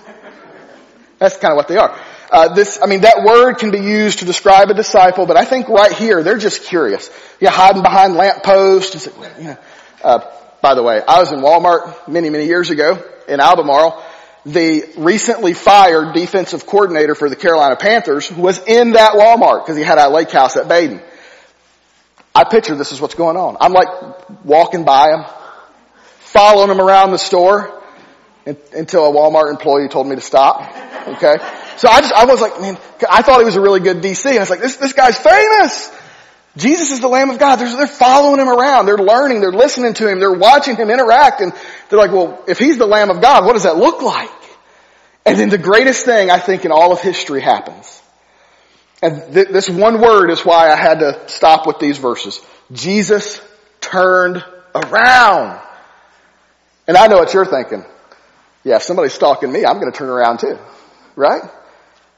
That's 1.18 1.36
kind 1.38 1.52
of 1.52 1.56
what 1.56 1.66
they 1.68 1.78
are. 1.78 1.98
Uh, 2.30 2.54
this, 2.54 2.78
I 2.82 2.86
mean, 2.86 3.00
that 3.00 3.24
word 3.24 3.54
can 3.54 3.70
be 3.70 3.80
used 3.80 4.20
to 4.20 4.24
describe 4.24 4.70
a 4.70 4.74
disciple, 4.74 5.26
but 5.26 5.36
I 5.36 5.44
think 5.44 5.68
right 5.68 5.92
here 5.92 6.22
they're 6.22 6.38
just 6.38 6.64
curious. 6.64 7.10
Yeah, 7.40 7.50
hiding 7.50 7.82
behind 7.82 8.14
lampposts. 8.14 9.06
You 9.38 9.44
know, 9.44 9.58
uh, 10.02 10.30
by 10.60 10.74
the 10.74 10.82
way, 10.82 11.02
I 11.06 11.20
was 11.20 11.32
in 11.32 11.40
Walmart 11.40 12.08
many, 12.08 12.30
many 12.30 12.46
years 12.46 12.70
ago 12.70 13.02
in 13.28 13.40
Albemarle. 13.40 14.04
The 14.44 14.84
recently 14.96 15.54
fired 15.54 16.14
defensive 16.14 16.66
coordinator 16.66 17.14
for 17.14 17.28
the 17.28 17.36
Carolina 17.36 17.76
Panthers 17.76 18.30
was 18.30 18.58
in 18.66 18.92
that 18.92 19.14
Walmart 19.14 19.64
because 19.64 19.76
he 19.76 19.82
had 19.82 19.98
a 19.98 20.08
lake 20.08 20.30
house 20.30 20.56
at 20.56 20.66
Badin. 20.66 21.02
I 22.34 22.44
picture 22.44 22.74
this 22.74 22.92
is 22.92 23.00
what's 23.00 23.14
going 23.14 23.36
on. 23.36 23.56
I'm 23.60 23.72
like 23.72 24.44
walking 24.44 24.84
by 24.84 25.10
him, 25.10 25.24
following 26.18 26.70
him 26.70 26.80
around 26.80 27.10
the 27.10 27.18
store 27.18 27.82
until 28.46 29.06
a 29.06 29.12
Walmart 29.12 29.50
employee 29.50 29.88
told 29.88 30.06
me 30.06 30.14
to 30.14 30.20
stop. 30.20 30.60
Okay. 31.08 31.36
So 31.76 31.88
I 31.88 32.00
just, 32.00 32.12
I 32.12 32.24
was 32.26 32.40
like, 32.40 32.60
man, 32.60 32.78
I 33.10 33.22
thought 33.22 33.38
he 33.38 33.44
was 33.44 33.56
a 33.56 33.60
really 33.60 33.80
good 33.80 33.98
DC. 33.98 34.36
I 34.36 34.38
was 34.38 34.50
like, 34.50 34.60
this, 34.60 34.76
this 34.76 34.92
guy's 34.92 35.18
famous. 35.18 35.90
Jesus 36.56 36.90
is 36.90 37.00
the 37.00 37.08
Lamb 37.08 37.30
of 37.30 37.38
God. 37.38 37.56
They're, 37.56 37.76
they're 37.76 37.86
following 37.86 38.40
him 38.40 38.48
around. 38.48 38.86
They're 38.86 38.96
learning. 38.96 39.40
They're 39.40 39.52
listening 39.52 39.94
to 39.94 40.08
him. 40.08 40.20
They're 40.20 40.32
watching 40.32 40.76
him 40.76 40.90
interact. 40.90 41.40
And 41.40 41.52
they're 41.88 41.98
like, 41.98 42.12
well, 42.12 42.42
if 42.48 42.58
he's 42.58 42.78
the 42.78 42.86
Lamb 42.86 43.10
of 43.10 43.20
God, 43.20 43.44
what 43.44 43.52
does 43.52 43.64
that 43.64 43.76
look 43.76 44.00
like? 44.00 44.30
And 45.26 45.38
then 45.38 45.48
the 45.48 45.58
greatest 45.58 46.04
thing 46.04 46.30
I 46.30 46.38
think 46.38 46.64
in 46.64 46.72
all 46.72 46.92
of 46.92 47.00
history 47.00 47.40
happens. 47.40 48.00
And 49.02 49.34
th- 49.34 49.48
this 49.48 49.68
one 49.68 50.00
word 50.00 50.30
is 50.30 50.40
why 50.44 50.70
I 50.70 50.76
had 50.76 51.00
to 51.00 51.28
stop 51.28 51.66
with 51.66 51.78
these 51.78 51.98
verses. 51.98 52.40
Jesus 52.72 53.40
turned 53.80 54.42
around. 54.74 55.60
And 56.88 56.96
I 56.96 57.06
know 57.08 57.16
what 57.16 57.34
you're 57.34 57.44
thinking. 57.44 57.84
Yeah, 58.64 58.76
if 58.76 58.82
somebody's 58.82 59.12
stalking 59.12 59.52
me, 59.52 59.66
I'm 59.66 59.78
going 59.78 59.92
to 59.92 59.98
turn 59.98 60.08
around 60.08 60.40
too. 60.40 60.58
Right? 61.16 61.42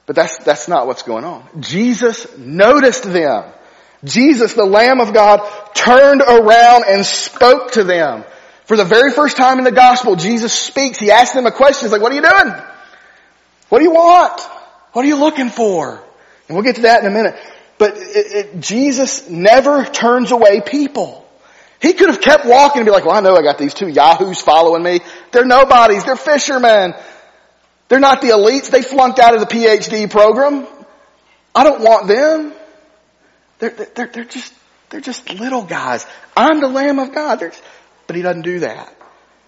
But 0.07 0.14
that's, 0.14 0.38
that's 0.38 0.68
not 0.68 0.87
what's 0.87 1.02
going 1.02 1.25
on. 1.25 1.45
Jesus 1.61 2.38
noticed 2.38 3.02
them. 3.02 3.45
Jesus, 4.05 4.55
the 4.55 4.64
Lamb 4.64 5.00
of 5.00 5.12
God, 5.12 5.40
turned 5.75 6.23
around 6.23 6.85
and 6.87 7.05
spoke 7.05 7.73
to 7.73 7.85
them. 7.85 8.25
For 8.67 8.76
the 8.76 8.85
very 8.85 9.12
first 9.12 9.37
time 9.37 9.59
in 9.59 9.64
the 9.64 9.73
gospel, 9.73 10.14
Jesus 10.14 10.52
speaks. 10.52 10.99
He 10.99 11.11
asks 11.11 11.35
them 11.35 11.47
a 11.47 11.52
question. 11.52 11.87
He's 11.87 11.93
like, 11.93 12.02
what 12.02 12.12
are 12.12 12.14
you 12.14 12.23
doing? 12.23 12.55
What 13.71 13.78
do 13.78 13.85
you 13.85 13.93
want? 13.93 14.40
What 14.93 15.05
are 15.05 15.09
you 15.09 15.17
looking 15.17 15.50
for? 15.50 16.02
And 16.49 16.57
we'll 16.57 16.64
get 16.64 16.76
to 16.76 16.83
that 16.83 17.02
in 17.02 17.11
a 17.11 17.14
minute. 17.14 17.35
But 17.78 17.97
it, 17.97 18.57
it, 18.57 18.61
Jesus 18.61 19.28
never 19.28 19.85
turns 19.85 20.33
away 20.33 20.61
people. 20.61 21.26
He 21.81 21.93
could 21.93 22.09
have 22.09 22.21
kept 22.21 22.45
walking 22.45 22.81
and 22.81 22.87
be 22.87 22.90
like, 22.90 23.05
well, 23.05 23.14
I 23.14 23.21
know 23.21 23.37
I 23.37 23.43
got 23.43 23.57
these 23.57 23.73
two 23.73 23.88
yahoos 23.88 24.40
following 24.40 24.83
me. 24.83 25.00
They're 25.31 25.45
nobodies. 25.45 26.05
They're 26.05 26.17
fishermen. 26.17 26.95
They're 27.88 28.00
not 28.00 28.21
the 28.21 28.28
elites. 28.28 28.71
They 28.71 28.83
flunked 28.83 29.19
out 29.19 29.35
of 29.35 29.40
the 29.40 29.47
PhD 29.47 30.11
program. 30.11 30.67
I 31.55 31.64
don't 31.64 31.81
want 31.81 32.09
them. 32.09 32.52
They're, 33.59 33.71
they're, 33.71 34.07
they're 34.07 34.25
just, 34.25 34.53
they're 34.91 35.00
just 35.00 35.33
little 35.33 35.62
guys. 35.62 36.07
I'm 36.37 36.61
the 36.61 36.69
Lamb 36.69 36.99
of 36.99 37.15
God. 37.15 37.37
They're, 37.37 37.53
but 38.07 38.17
he 38.17 38.23
doesn't 38.23 38.43
do 38.43 38.61
that. 38.61 38.95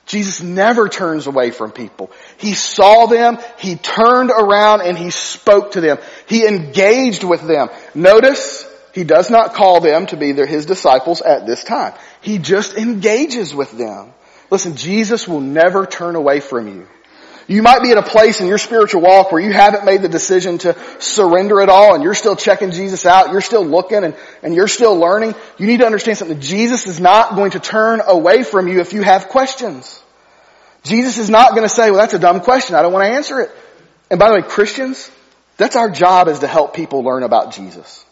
Jesus 0.07 0.43
never 0.43 0.88
turns 0.88 1.29
away 1.29 1.52
from 1.52 1.71
people. 1.71 2.11
He 2.37 2.55
saw 2.55 3.07
them, 3.07 3.38
he 3.59 3.76
turned 3.76 4.31
around 4.31 4.81
and 4.81 4.99
he 4.99 5.11
spoke 5.11 5.73
to 5.73 5.81
them. 5.81 5.99
He 6.26 6.47
engaged 6.47 7.23
with 7.23 7.43
them. 7.43 7.69
Notice, 7.95 8.67
he 8.93 9.05
does 9.05 9.31
not 9.31 9.55
call 9.55 9.81
them 9.81 10.07
to 10.07 10.17
be 10.17 10.33
their, 10.33 10.47
his 10.47 10.67
disciples 10.67 11.23
at 11.23 11.47
this 11.47 11.62
time. 11.62 11.95
He 12.23 12.38
just 12.38 12.76
engages 12.76 13.55
with 13.55 13.71
them. 13.71 14.12
Listen, 14.50 14.75
Jesus 14.75 15.29
will 15.29 15.40
never 15.40 15.87
turn 15.87 16.17
away 16.17 16.40
from 16.40 16.67
you. 16.67 16.88
You 17.50 17.62
might 17.62 17.83
be 17.83 17.90
at 17.90 17.99
a 17.99 18.02
place 18.02 18.40
in 18.40 18.47
your 18.47 18.59
spiritual 18.59 19.00
walk 19.00 19.33
where 19.33 19.42
you 19.42 19.52
haven't 19.52 19.85
made 19.85 20.02
the 20.02 20.09
decision 20.09 20.59
to 20.59 20.76
surrender 21.00 21.61
at 21.61 21.69
all 21.69 21.97
and 21.97 22.04
you're 22.04 22.14
still 22.14 22.37
checking 22.37 22.71
Jesus 22.71 23.04
out, 23.04 23.33
you're 23.33 23.40
still 23.40 23.66
looking 23.66 24.04
and, 24.04 24.14
and 24.45 24.54
you're 24.54 24.69
still 24.69 24.95
learning. 24.95 25.35
You 25.59 25.66
need 25.66 25.80
to 25.80 25.85
understand 25.85 26.16
something. 26.16 26.40
Jesus 26.40 26.87
is 26.87 27.00
not 27.00 27.35
going 27.35 27.50
to 27.50 27.59
turn 27.59 28.02
away 28.07 28.45
from 28.45 28.69
you 28.69 28.78
if 28.78 28.92
you 28.92 29.02
have 29.02 29.26
questions. 29.30 30.00
Jesus 30.85 31.19
is 31.19 31.28
not 31.28 31.50
going 31.50 31.64
to 31.64 31.75
say, 31.75 31.90
well 31.90 31.99
that's 31.99 32.14
a 32.14 32.21
dumb 32.21 32.38
question, 32.38 32.76
I 32.76 32.83
don't 32.83 32.92
want 32.92 33.04
to 33.04 33.16
answer 33.16 33.40
it. 33.40 33.50
And 34.12 34.21
by 34.21 34.28
the 34.28 34.37
way, 34.37 34.42
Christians, 34.42 35.11
that's 35.57 35.75
our 35.75 35.90
job 35.90 36.28
is 36.28 36.38
to 36.38 36.47
help 36.47 36.76
people 36.76 37.02
learn 37.02 37.25
about 37.25 37.52
Jesus. 37.52 38.04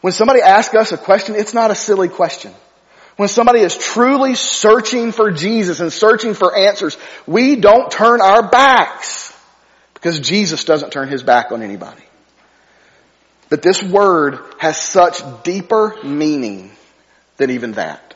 When 0.00 0.12
somebody 0.12 0.42
asks 0.42 0.74
us 0.74 0.90
a 0.90 0.98
question, 0.98 1.36
it's 1.36 1.54
not 1.54 1.70
a 1.70 1.76
silly 1.76 2.08
question. 2.08 2.52
When 3.20 3.28
somebody 3.28 3.60
is 3.60 3.76
truly 3.76 4.34
searching 4.34 5.12
for 5.12 5.30
Jesus 5.30 5.80
and 5.80 5.92
searching 5.92 6.32
for 6.32 6.56
answers, 6.56 6.96
we 7.26 7.56
don't 7.56 7.90
turn 7.90 8.22
our 8.22 8.48
backs 8.48 9.38
because 9.92 10.20
Jesus 10.20 10.64
doesn't 10.64 10.90
turn 10.90 11.08
his 11.08 11.22
back 11.22 11.52
on 11.52 11.60
anybody. 11.60 12.02
But 13.50 13.60
this 13.60 13.82
word 13.82 14.38
has 14.56 14.80
such 14.80 15.20
deeper 15.42 15.98
meaning 16.02 16.70
than 17.36 17.50
even 17.50 17.72
that. 17.72 18.14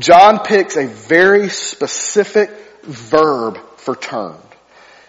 John 0.00 0.40
picks 0.40 0.76
a 0.76 0.88
very 0.88 1.48
specific 1.48 2.50
verb 2.82 3.60
for 3.76 3.94
turned. 3.94 4.42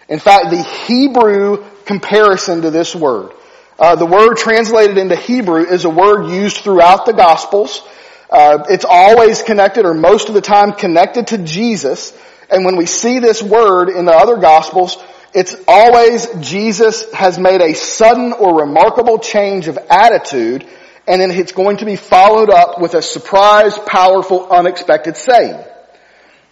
In 0.08 0.20
fact, 0.20 0.50
the 0.50 0.62
Hebrew 0.62 1.64
comparison 1.84 2.62
to 2.62 2.70
this 2.70 2.94
word, 2.94 3.32
uh, 3.76 3.96
the 3.96 4.06
word 4.06 4.36
translated 4.36 4.98
into 4.98 5.16
Hebrew 5.16 5.64
is 5.64 5.84
a 5.84 5.90
word 5.90 6.30
used 6.30 6.58
throughout 6.58 7.06
the 7.06 7.12
Gospels. 7.12 7.82
Uh, 8.30 8.64
it's 8.68 8.84
always 8.88 9.42
connected, 9.42 9.84
or 9.84 9.94
most 9.94 10.28
of 10.28 10.34
the 10.34 10.40
time 10.40 10.72
connected 10.72 11.28
to 11.28 11.38
Jesus. 11.38 12.12
And 12.48 12.64
when 12.64 12.76
we 12.76 12.86
see 12.86 13.18
this 13.18 13.42
word 13.42 13.88
in 13.88 14.04
the 14.04 14.12
other 14.12 14.36
Gospels, 14.36 14.96
it's 15.34 15.54
always 15.66 16.26
Jesus 16.40 17.12
has 17.12 17.38
made 17.38 17.60
a 17.60 17.74
sudden 17.74 18.32
or 18.32 18.60
remarkable 18.60 19.18
change 19.18 19.68
of 19.68 19.78
attitude, 19.90 20.66
and 21.06 21.20
then 21.20 21.30
it's 21.30 21.52
going 21.52 21.78
to 21.78 21.84
be 21.84 21.96
followed 21.96 22.50
up 22.50 22.80
with 22.80 22.94
a 22.94 23.02
surprise, 23.02 23.76
powerful, 23.78 24.46
unexpected 24.50 25.16
saying. 25.16 25.64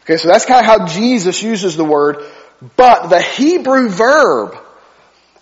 Okay, 0.02 0.16
so 0.16 0.28
that's 0.28 0.47
kind 0.47 0.61
of 0.61 0.66
how 0.66 0.87
Jesus 0.87 1.42
uses 1.42 1.76
the 1.76 1.85
word, 1.85 2.25
but 2.76 3.08
the 3.08 3.20
Hebrew 3.20 3.88
verb 3.88 4.56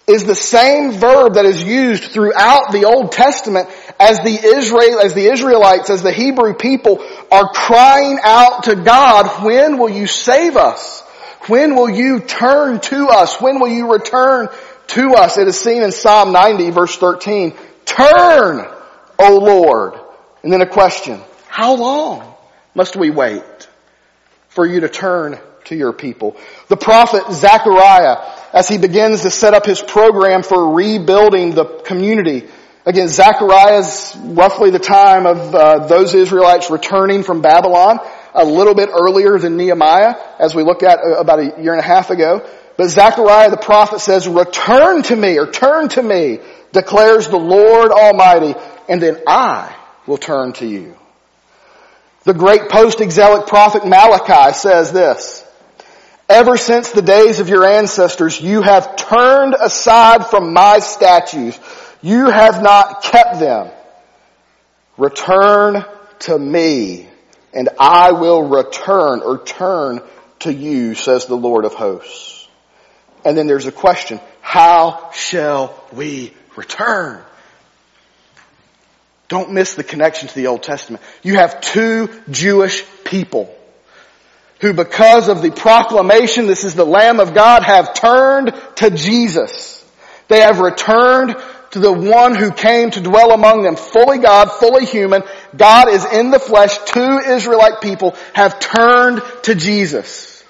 is 0.06 0.24
the 0.24 0.34
same 0.34 0.92
verb 0.92 1.34
that 1.34 1.44
is 1.44 1.62
used 1.62 2.04
throughout 2.04 2.72
the 2.72 2.84
Old 2.84 3.12
Testament 3.12 3.68
as 3.98 4.18
the 4.18 4.38
Israel, 4.56 5.00
as 5.00 5.14
the 5.14 5.26
Israelites, 5.26 5.90
as 5.90 6.02
the 6.02 6.12
Hebrew 6.12 6.54
people 6.54 7.04
are 7.30 7.48
crying 7.48 8.18
out 8.22 8.64
to 8.64 8.76
God, 8.76 9.44
when 9.44 9.78
will 9.78 9.90
you 9.90 10.06
save 10.06 10.56
us? 10.56 11.02
When 11.48 11.76
will 11.76 11.90
you 11.90 12.20
turn 12.20 12.80
to 12.80 13.08
us? 13.08 13.40
When 13.40 13.60
will 13.60 13.68
you 13.68 13.92
return 13.92 14.48
to 14.88 15.14
us? 15.14 15.38
It 15.38 15.46
is 15.48 15.58
seen 15.58 15.82
in 15.82 15.92
Psalm 15.92 16.32
90 16.32 16.70
verse 16.70 16.96
13. 16.96 17.54
Turn, 17.84 18.66
O 19.18 19.38
Lord. 19.38 19.94
And 20.42 20.52
then 20.52 20.60
a 20.60 20.66
question. 20.66 21.20
How 21.48 21.76
long 21.76 22.34
must 22.74 22.96
we 22.96 23.10
wait 23.10 23.68
for 24.48 24.66
you 24.66 24.80
to 24.80 24.88
turn 24.88 25.38
to 25.66 25.76
your 25.76 25.92
people. 25.92 26.36
The 26.68 26.76
prophet 26.76 27.32
Zechariah, 27.32 28.16
as 28.52 28.68
he 28.68 28.78
begins 28.78 29.22
to 29.22 29.30
set 29.30 29.54
up 29.54 29.66
his 29.66 29.82
program 29.82 30.42
for 30.42 30.72
rebuilding 30.72 31.54
the 31.54 31.64
community, 31.84 32.48
again, 32.86 33.08
Zechariah 33.08 33.80
is 33.80 34.16
roughly 34.18 34.70
the 34.70 34.78
time 34.78 35.26
of 35.26 35.54
uh, 35.54 35.86
those 35.86 36.14
Israelites 36.14 36.70
returning 36.70 37.22
from 37.22 37.42
Babylon, 37.42 37.98
a 38.32 38.44
little 38.44 38.74
bit 38.74 38.88
earlier 38.92 39.38
than 39.38 39.56
Nehemiah, 39.56 40.14
as 40.38 40.54
we 40.54 40.62
looked 40.62 40.82
at 40.82 41.00
uh, 41.00 41.16
about 41.16 41.40
a 41.40 41.60
year 41.60 41.72
and 41.72 41.80
a 41.80 41.86
half 41.86 42.10
ago. 42.10 42.48
But 42.76 42.88
Zechariah 42.88 43.50
the 43.50 43.56
prophet 43.56 44.00
says, 44.00 44.28
return 44.28 45.02
to 45.04 45.16
me, 45.16 45.38
or 45.38 45.50
turn 45.50 45.88
to 45.90 46.02
me, 46.02 46.38
declares 46.72 47.28
the 47.28 47.38
Lord 47.38 47.90
Almighty, 47.90 48.54
and 48.88 49.02
then 49.02 49.22
I 49.26 49.74
will 50.06 50.18
turn 50.18 50.52
to 50.54 50.66
you. 50.66 50.94
The 52.24 52.34
great 52.34 52.68
post-exilic 52.68 53.46
prophet 53.46 53.86
Malachi 53.86 54.52
says 54.52 54.92
this, 54.92 55.42
Ever 56.28 56.56
since 56.56 56.90
the 56.90 57.02
days 57.02 57.38
of 57.38 57.48
your 57.48 57.64
ancestors, 57.64 58.40
you 58.40 58.60
have 58.60 58.96
turned 58.96 59.54
aside 59.54 60.26
from 60.26 60.52
my 60.52 60.80
statutes. 60.80 61.56
You 62.02 62.30
have 62.30 62.62
not 62.62 63.02
kept 63.02 63.40
them. 63.40 63.70
Return 64.96 65.84
to 66.20 66.38
me 66.38 67.08
and 67.56 67.70
I 67.80 68.12
will 68.12 68.42
return 68.42 69.22
or 69.22 69.42
turn 69.42 70.00
to 70.40 70.52
you, 70.52 70.94
says 70.94 71.24
the 71.24 71.36
Lord 71.36 71.64
of 71.64 71.72
hosts. 71.72 72.46
And 73.24 73.36
then 73.36 73.46
there's 73.46 73.66
a 73.66 73.72
question. 73.72 74.20
How 74.42 75.10
shall 75.14 75.82
we 75.92 76.34
return? 76.54 77.22
Don't 79.28 79.52
miss 79.52 79.74
the 79.74 79.82
connection 79.82 80.28
to 80.28 80.34
the 80.34 80.48
Old 80.48 80.62
Testament. 80.62 81.02
You 81.22 81.36
have 81.36 81.62
two 81.62 82.10
Jewish 82.30 82.84
people 83.04 83.52
who 84.60 84.74
because 84.74 85.28
of 85.28 85.40
the 85.40 85.50
proclamation, 85.50 86.46
this 86.46 86.64
is 86.64 86.74
the 86.74 86.84
Lamb 86.84 87.20
of 87.20 87.34
God, 87.34 87.62
have 87.62 87.94
turned 87.94 88.54
to 88.76 88.90
Jesus. 88.90 89.82
They 90.28 90.40
have 90.40 90.60
returned 90.60 91.36
to 91.76 91.80
the 91.80 91.92
one 91.92 92.34
who 92.34 92.50
came 92.50 92.90
to 92.90 93.02
dwell 93.02 93.32
among 93.32 93.62
them, 93.62 93.76
fully 93.76 94.16
God, 94.16 94.50
fully 94.50 94.86
human. 94.86 95.22
God 95.54 95.90
is 95.90 96.06
in 96.06 96.30
the 96.30 96.38
flesh. 96.38 96.78
Two 96.86 97.18
Israelite 97.18 97.82
people 97.82 98.16
have 98.32 98.58
turned 98.58 99.20
to 99.42 99.54
Jesus. 99.54 100.42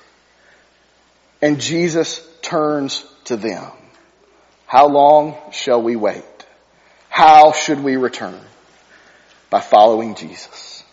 And 1.43 1.61
Jesus 1.61 2.25
turns 2.43 3.05
to 3.25 3.37
them. 3.37 3.65
How 4.67 4.87
long 4.87 5.37
shall 5.51 5.83
we 5.83 5.97
wait? 5.97 6.23
How 7.09 7.51
should 7.51 7.83
we 7.83 7.97
return? 7.97 8.41
By 9.51 9.61
following 9.61 10.15
Jesus. 10.15 10.85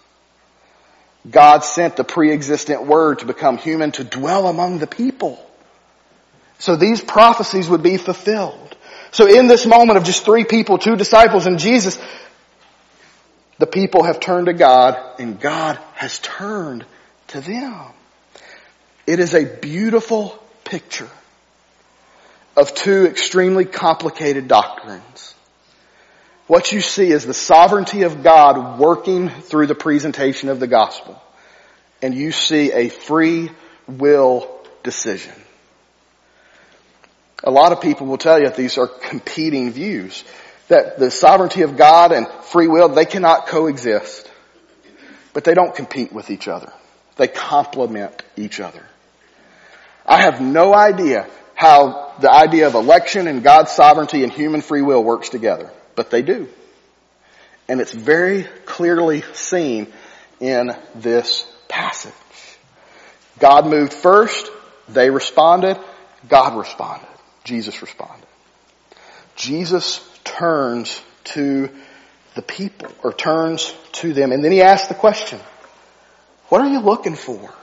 God 1.30 1.60
sent 1.60 1.96
the 1.96 2.04
pre-existent 2.04 2.88
word 2.88 3.20
to 3.20 3.28
become 3.28 3.60
human 3.60 3.92
to 3.94 4.04
dwell 4.04 4.48
among 4.48 4.80
the 4.80 4.88
people. 4.88 5.40
So 6.58 6.76
these 6.76 7.02
prophecies 7.02 7.70
would 7.70 7.84
be 7.84 7.98
fulfilled. 7.98 8.76
So 9.14 9.28
in 9.28 9.46
this 9.46 9.68
moment 9.68 9.98
of 9.98 10.06
just 10.06 10.26
three 10.26 10.44
people, 10.44 10.80
two 10.80 10.96
disciples 10.96 11.46
and 11.46 11.60
Jesus, 11.60 12.00
the 13.60 13.68
people 13.68 14.04
have 14.04 14.20
turned 14.20 14.48
to 14.48 14.54
God 14.54 14.98
and 15.20 15.40
God 15.40 15.78
has 15.94 16.18
turned 16.18 16.84
to 17.28 17.40
them. 17.40 17.92
It 19.06 19.20
is 19.20 19.36
a 19.36 19.46
beautiful 19.46 20.44
picture 20.64 21.10
of 22.58 22.74
two 22.74 23.06
extremely 23.06 23.66
complicated 23.66 24.48
doctrines. 24.48 25.36
What 26.48 26.72
you 26.72 26.82
see 26.82 27.12
is 27.12 27.24
the 27.24 27.36
sovereignty 27.36 28.04
of 28.04 28.24
God 28.24 28.80
working 28.80 29.30
through 29.30 29.68
the 29.68 29.76
presentation 29.76 30.50
of 30.50 30.60
the 30.60 30.68
gospel. 30.68 31.22
And 32.02 32.16
you 32.16 32.32
see 32.32 32.72
a 32.72 32.90
free 32.90 33.52
will 33.88 34.50
decision. 34.82 35.34
A 37.44 37.52
lot 37.52 37.72
of 37.72 37.82
people 37.82 38.08
will 38.08 38.18
tell 38.18 38.40
you 38.40 38.46
that 38.46 38.56
these 38.56 38.78
are 38.78 38.88
competing 38.88 39.72
views. 39.72 40.24
That 40.70 40.98
the 40.98 41.12
sovereignty 41.12 41.64
of 41.64 41.76
God 41.76 42.12
and 42.12 42.28
free 42.46 42.68
will, 42.68 42.90
they 42.90 43.06
cannot 43.06 43.48
coexist. 43.48 44.32
But 45.34 45.44
they 45.44 45.54
don't 45.54 45.76
compete 45.76 46.14
with 46.14 46.30
each 46.30 46.48
other. 46.48 46.72
They 47.18 47.28
complement 47.28 48.24
each 48.38 48.60
other. 48.60 48.84
I 50.06 50.22
have 50.22 50.42
no 50.42 50.74
idea 50.74 51.28
how 51.54 52.14
the 52.20 52.32
idea 52.32 52.68
of 52.68 52.76
election 52.76 53.28
and 53.28 53.44
God's 53.44 53.72
sovereignty 53.72 54.24
and 54.24 54.32
human 54.32 54.62
free 54.62 54.82
will 54.82 55.04
works 55.04 55.30
together. 55.30 55.70
But 55.96 56.10
they 56.12 56.22
do. 56.22 56.48
And 57.68 57.82
it's 57.82 57.94
very 57.94 58.44
clearly 58.66 59.24
seen 59.34 59.92
in 60.40 60.76
this 60.96 61.46
passage. 61.68 62.14
God 63.40 63.68
moved 63.68 63.94
first. 63.94 64.50
They 64.90 65.10
responded. 65.10 65.78
God 66.28 66.58
responded. 66.58 67.08
Jesus 67.44 67.82
responded. 67.82 68.28
Jesus 69.36 70.08
turns 70.24 71.02
to 71.26 71.70
the 72.36 72.42
people 72.42 72.92
or 73.04 73.14
turns 73.14 73.74
to 73.94 74.14
them 74.14 74.32
and 74.32 74.44
then 74.44 74.52
he 74.52 74.62
asks 74.62 74.88
the 74.88 74.96
question, 74.96 75.40
what 76.50 76.62
are 76.62 76.70
you 76.70 76.80
looking 76.80 77.16
for? 77.16 77.54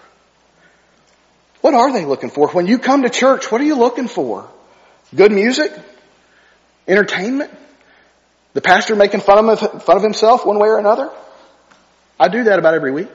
What 1.60 1.75
are 1.75 1.92
they 1.92 2.04
looking 2.04 2.30
for? 2.30 2.49
When 2.49 2.66
you 2.66 2.78
come 2.78 3.02
to 3.02 3.10
church, 3.10 3.52
what 3.52 3.60
are 3.60 3.64
you 3.64 3.76
looking 3.76 4.08
for? 4.08 4.49
Good 5.14 5.32
music? 5.32 5.72
Entertainment? 6.88 7.50
The 8.54 8.60
pastor 8.60 8.96
making 8.96 9.20
fun 9.20 9.49
of, 9.49 9.82
fun 9.84 9.96
of 9.96 10.02
himself 10.02 10.44
one 10.44 10.58
way 10.58 10.68
or 10.68 10.78
another? 10.78 11.10
I 12.18 12.28
do 12.28 12.44
that 12.44 12.58
about 12.58 12.75
every 12.75 12.92
week. 12.92 13.08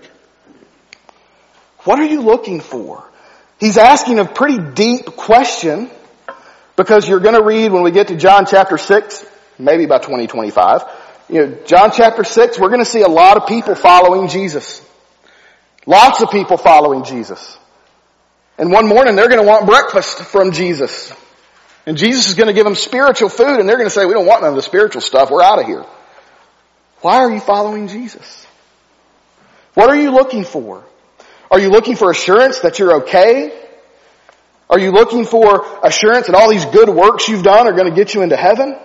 What 1.79 1.99
are 1.99 2.05
you 2.05 2.21
looking 2.21 2.61
for? 2.61 3.03
He's 3.59 3.77
asking 3.77 4.19
a 4.19 4.25
pretty 4.25 4.57
deep 4.73 5.05
question 5.05 5.89
because 6.75 7.07
you're 7.07 7.19
going 7.19 7.35
to 7.35 7.43
read 7.43 7.71
when 7.71 7.83
we 7.83 7.91
get 7.91 8.09
to 8.09 8.15
John 8.15 8.45
chapter 8.45 8.77
6, 8.77 9.25
maybe 9.57 9.85
by 9.85 9.97
2025, 9.97 10.83
you 11.29 11.45
know, 11.45 11.57
John 11.65 11.91
chapter 11.91 12.23
6, 12.23 12.59
we're 12.59 12.69
going 12.69 12.83
to 12.83 12.89
see 12.89 13.01
a 13.01 13.07
lot 13.07 13.37
of 13.37 13.47
people 13.47 13.75
following 13.75 14.27
Jesus. 14.27 14.81
Lots 15.85 16.21
of 16.21 16.29
people 16.29 16.57
following 16.57 17.03
Jesus. 17.03 17.57
And 18.57 18.71
one 18.71 18.87
morning 18.87 19.15
they're 19.15 19.27
going 19.29 19.41
to 19.41 19.47
want 19.47 19.65
breakfast 19.65 20.21
from 20.21 20.51
Jesus. 20.51 21.13
And 21.85 21.97
Jesus 21.97 22.29
is 22.29 22.35
going 22.35 22.47
to 22.47 22.53
give 22.53 22.65
them 22.65 22.75
spiritual 22.75 23.29
food 23.29 23.59
and 23.59 23.67
they're 23.67 23.77
going 23.77 23.89
to 23.89 23.93
say, 23.93 24.05
we 24.05 24.13
don't 24.13 24.25
want 24.25 24.41
none 24.41 24.51
of 24.51 24.55
the 24.55 24.61
spiritual 24.61 25.01
stuff. 25.01 25.29
We're 25.29 25.43
out 25.43 25.59
of 25.59 25.65
here. 25.65 25.85
Why 27.01 27.17
are 27.17 27.31
you 27.31 27.39
following 27.39 27.87
Jesus? 27.87 28.47
What 29.73 29.89
are 29.89 29.95
you 29.95 30.11
looking 30.11 30.43
for? 30.43 30.83
Are 31.51 31.59
you 31.59 31.69
looking 31.69 31.95
for 31.95 32.09
assurance 32.09 32.59
that 32.61 32.79
you're 32.79 33.03
okay? 33.03 33.64
Are 34.69 34.79
you 34.79 34.91
looking 34.91 35.25
for 35.25 35.65
assurance 35.83 36.27
that 36.27 36.35
all 36.35 36.49
these 36.49 36.65
good 36.65 36.89
works 36.89 37.27
you've 37.27 37.43
done 37.43 37.67
are 37.67 37.73
going 37.73 37.89
to 37.89 37.95
get 37.95 38.13
you 38.13 38.21
into 38.21 38.35
heaven? 38.35 38.77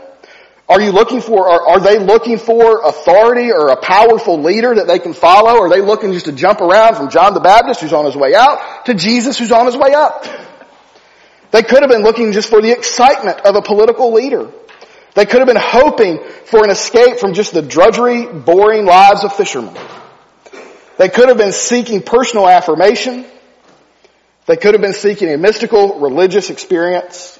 Are 0.68 0.80
you 0.80 0.92
looking 0.92 1.20
for, 1.20 1.48
are, 1.48 1.68
are, 1.68 1.80
they 1.80 1.98
looking 1.98 2.38
for 2.38 2.82
authority 2.82 3.50
or 3.50 3.70
a 3.70 3.76
powerful 3.76 4.40
leader 4.40 4.76
that 4.76 4.86
they 4.86 5.00
can 5.00 5.14
follow? 5.14 5.62
Are 5.62 5.68
they 5.68 5.80
looking 5.80 6.12
just 6.12 6.26
to 6.26 6.32
jump 6.32 6.60
around 6.60 6.94
from 6.94 7.10
John 7.10 7.34
the 7.34 7.40
Baptist 7.40 7.80
who's 7.80 7.92
on 7.92 8.04
his 8.04 8.14
way 8.14 8.36
out 8.36 8.86
to 8.86 8.94
Jesus 8.94 9.36
who's 9.36 9.50
on 9.50 9.66
his 9.66 9.76
way 9.76 9.94
up? 9.94 10.24
They 11.50 11.64
could 11.64 11.80
have 11.80 11.90
been 11.90 12.04
looking 12.04 12.30
just 12.32 12.50
for 12.50 12.62
the 12.62 12.70
excitement 12.70 13.40
of 13.40 13.56
a 13.56 13.62
political 13.62 14.12
leader. 14.12 14.48
They 15.14 15.26
could 15.26 15.40
have 15.40 15.48
been 15.48 15.58
hoping 15.58 16.20
for 16.44 16.62
an 16.62 16.70
escape 16.70 17.18
from 17.18 17.34
just 17.34 17.52
the 17.52 17.62
drudgery, 17.62 18.26
boring 18.26 18.84
lives 18.84 19.24
of 19.24 19.34
fishermen. 19.34 19.76
They 20.98 21.08
could 21.08 21.28
have 21.28 21.38
been 21.38 21.52
seeking 21.52 22.02
personal 22.02 22.48
affirmation. 22.48 23.24
They 24.50 24.56
could 24.56 24.74
have 24.74 24.82
been 24.82 24.94
seeking 24.94 25.32
a 25.32 25.38
mystical 25.38 26.00
religious 26.00 26.50
experience. 26.50 27.38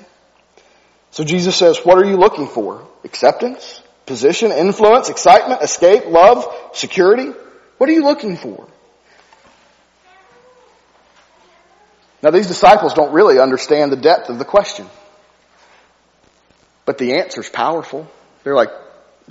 So 1.11 1.25
Jesus 1.25 1.57
says, 1.57 1.79
what 1.79 1.99
are 1.99 2.09
you 2.09 2.16
looking 2.16 2.46
for? 2.46 2.87
Acceptance? 3.03 3.83
Position? 4.07 4.53
Influence? 4.53 5.09
Excitement? 5.09 5.61
Escape? 5.61 6.07
Love? 6.07 6.46
Security? 6.73 7.33
What 7.79 7.90
are 7.90 7.92
you 7.92 8.05
looking 8.05 8.37
for? 8.37 8.68
Now 12.23 12.31
these 12.31 12.46
disciples 12.46 12.94
don't 12.94 13.12
really 13.12 13.40
understand 13.40 13.90
the 13.90 13.96
depth 13.96 14.31
of 14.31 14.38
the 14.38 14.44
question. 14.44 14.87
But 16.85 16.99
the 16.99 17.14
answer 17.14 17.40
is 17.40 17.51
powerful. 17.51 18.09
They're 18.44 18.55
like, 18.55 18.70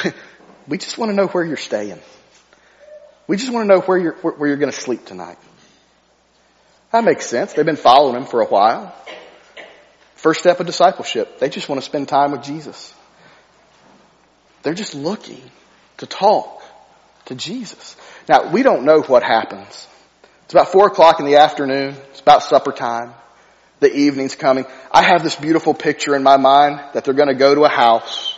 we 0.67 0.79
just 0.79 0.97
want 0.97 1.11
to 1.11 1.15
know 1.15 1.27
where 1.27 1.45
you're 1.45 1.55
staying. 1.55 2.01
We 3.25 3.37
just 3.37 3.53
want 3.53 3.69
to 3.69 3.73
know 3.73 3.79
where 3.79 3.97
you're, 3.97 4.15
where 4.15 4.49
you're 4.49 4.57
going 4.57 4.69
to 4.69 4.77
sleep 4.77 5.05
tonight. 5.05 5.37
That 6.91 7.03
makes 7.03 7.27
sense. 7.27 7.53
They've 7.53 7.65
been 7.65 7.75
following 7.75 8.15
him 8.15 8.25
for 8.25 8.41
a 8.41 8.45
while. 8.45 8.95
First 10.15 10.41
step 10.41 10.59
of 10.59 10.65
discipleship. 10.65 11.39
They 11.39 11.49
just 11.49 11.69
want 11.69 11.79
to 11.81 11.85
spend 11.85 12.07
time 12.07 12.31
with 12.31 12.43
Jesus. 12.43 12.93
They're 14.63 14.73
just 14.73 14.95
looking 14.95 15.41
to 15.97 16.05
talk 16.05 16.61
to 17.25 17.35
Jesus. 17.35 17.95
Now, 18.27 18.51
we 18.51 18.63
don't 18.63 18.83
know 18.83 19.01
what 19.01 19.23
happens. 19.23 19.87
It's 20.43 20.53
about 20.53 20.71
four 20.71 20.87
o'clock 20.87 21.19
in 21.19 21.25
the 21.25 21.37
afternoon. 21.37 21.95
It's 22.09 22.19
about 22.19 22.43
supper 22.43 22.71
time. 22.71 23.13
The 23.79 23.93
evening's 23.95 24.35
coming. 24.35 24.65
I 24.91 25.03
have 25.03 25.23
this 25.23 25.35
beautiful 25.35 25.73
picture 25.73 26.15
in 26.15 26.23
my 26.23 26.37
mind 26.37 26.81
that 26.93 27.05
they're 27.05 27.13
going 27.13 27.29
to 27.29 27.35
go 27.35 27.55
to 27.55 27.63
a 27.63 27.69
house, 27.69 28.37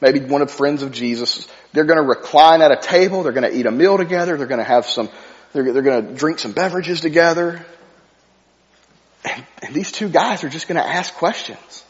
maybe 0.00 0.20
one 0.20 0.42
of 0.42 0.50
friends 0.52 0.82
of 0.82 0.92
Jesus. 0.92 1.48
They're 1.72 1.84
going 1.84 2.00
to 2.00 2.06
recline 2.08 2.62
at 2.62 2.70
a 2.70 2.76
table. 2.76 3.22
They're 3.24 3.32
going 3.32 3.50
to 3.50 3.58
eat 3.58 3.66
a 3.66 3.72
meal 3.72 3.96
together. 3.96 4.36
They're 4.36 4.46
going 4.46 4.60
to 4.60 4.64
have 4.64 4.86
some, 4.86 5.08
they're, 5.52 5.72
they're 5.72 5.82
going 5.82 6.06
to 6.06 6.14
drink 6.14 6.38
some 6.38 6.52
beverages 6.52 7.00
together. 7.00 7.66
And, 9.24 9.44
and 9.62 9.74
these 9.74 9.92
two 9.92 10.08
guys 10.08 10.44
are 10.44 10.48
just 10.48 10.68
going 10.68 10.80
to 10.80 10.86
ask 10.86 11.14
questions. 11.14 11.84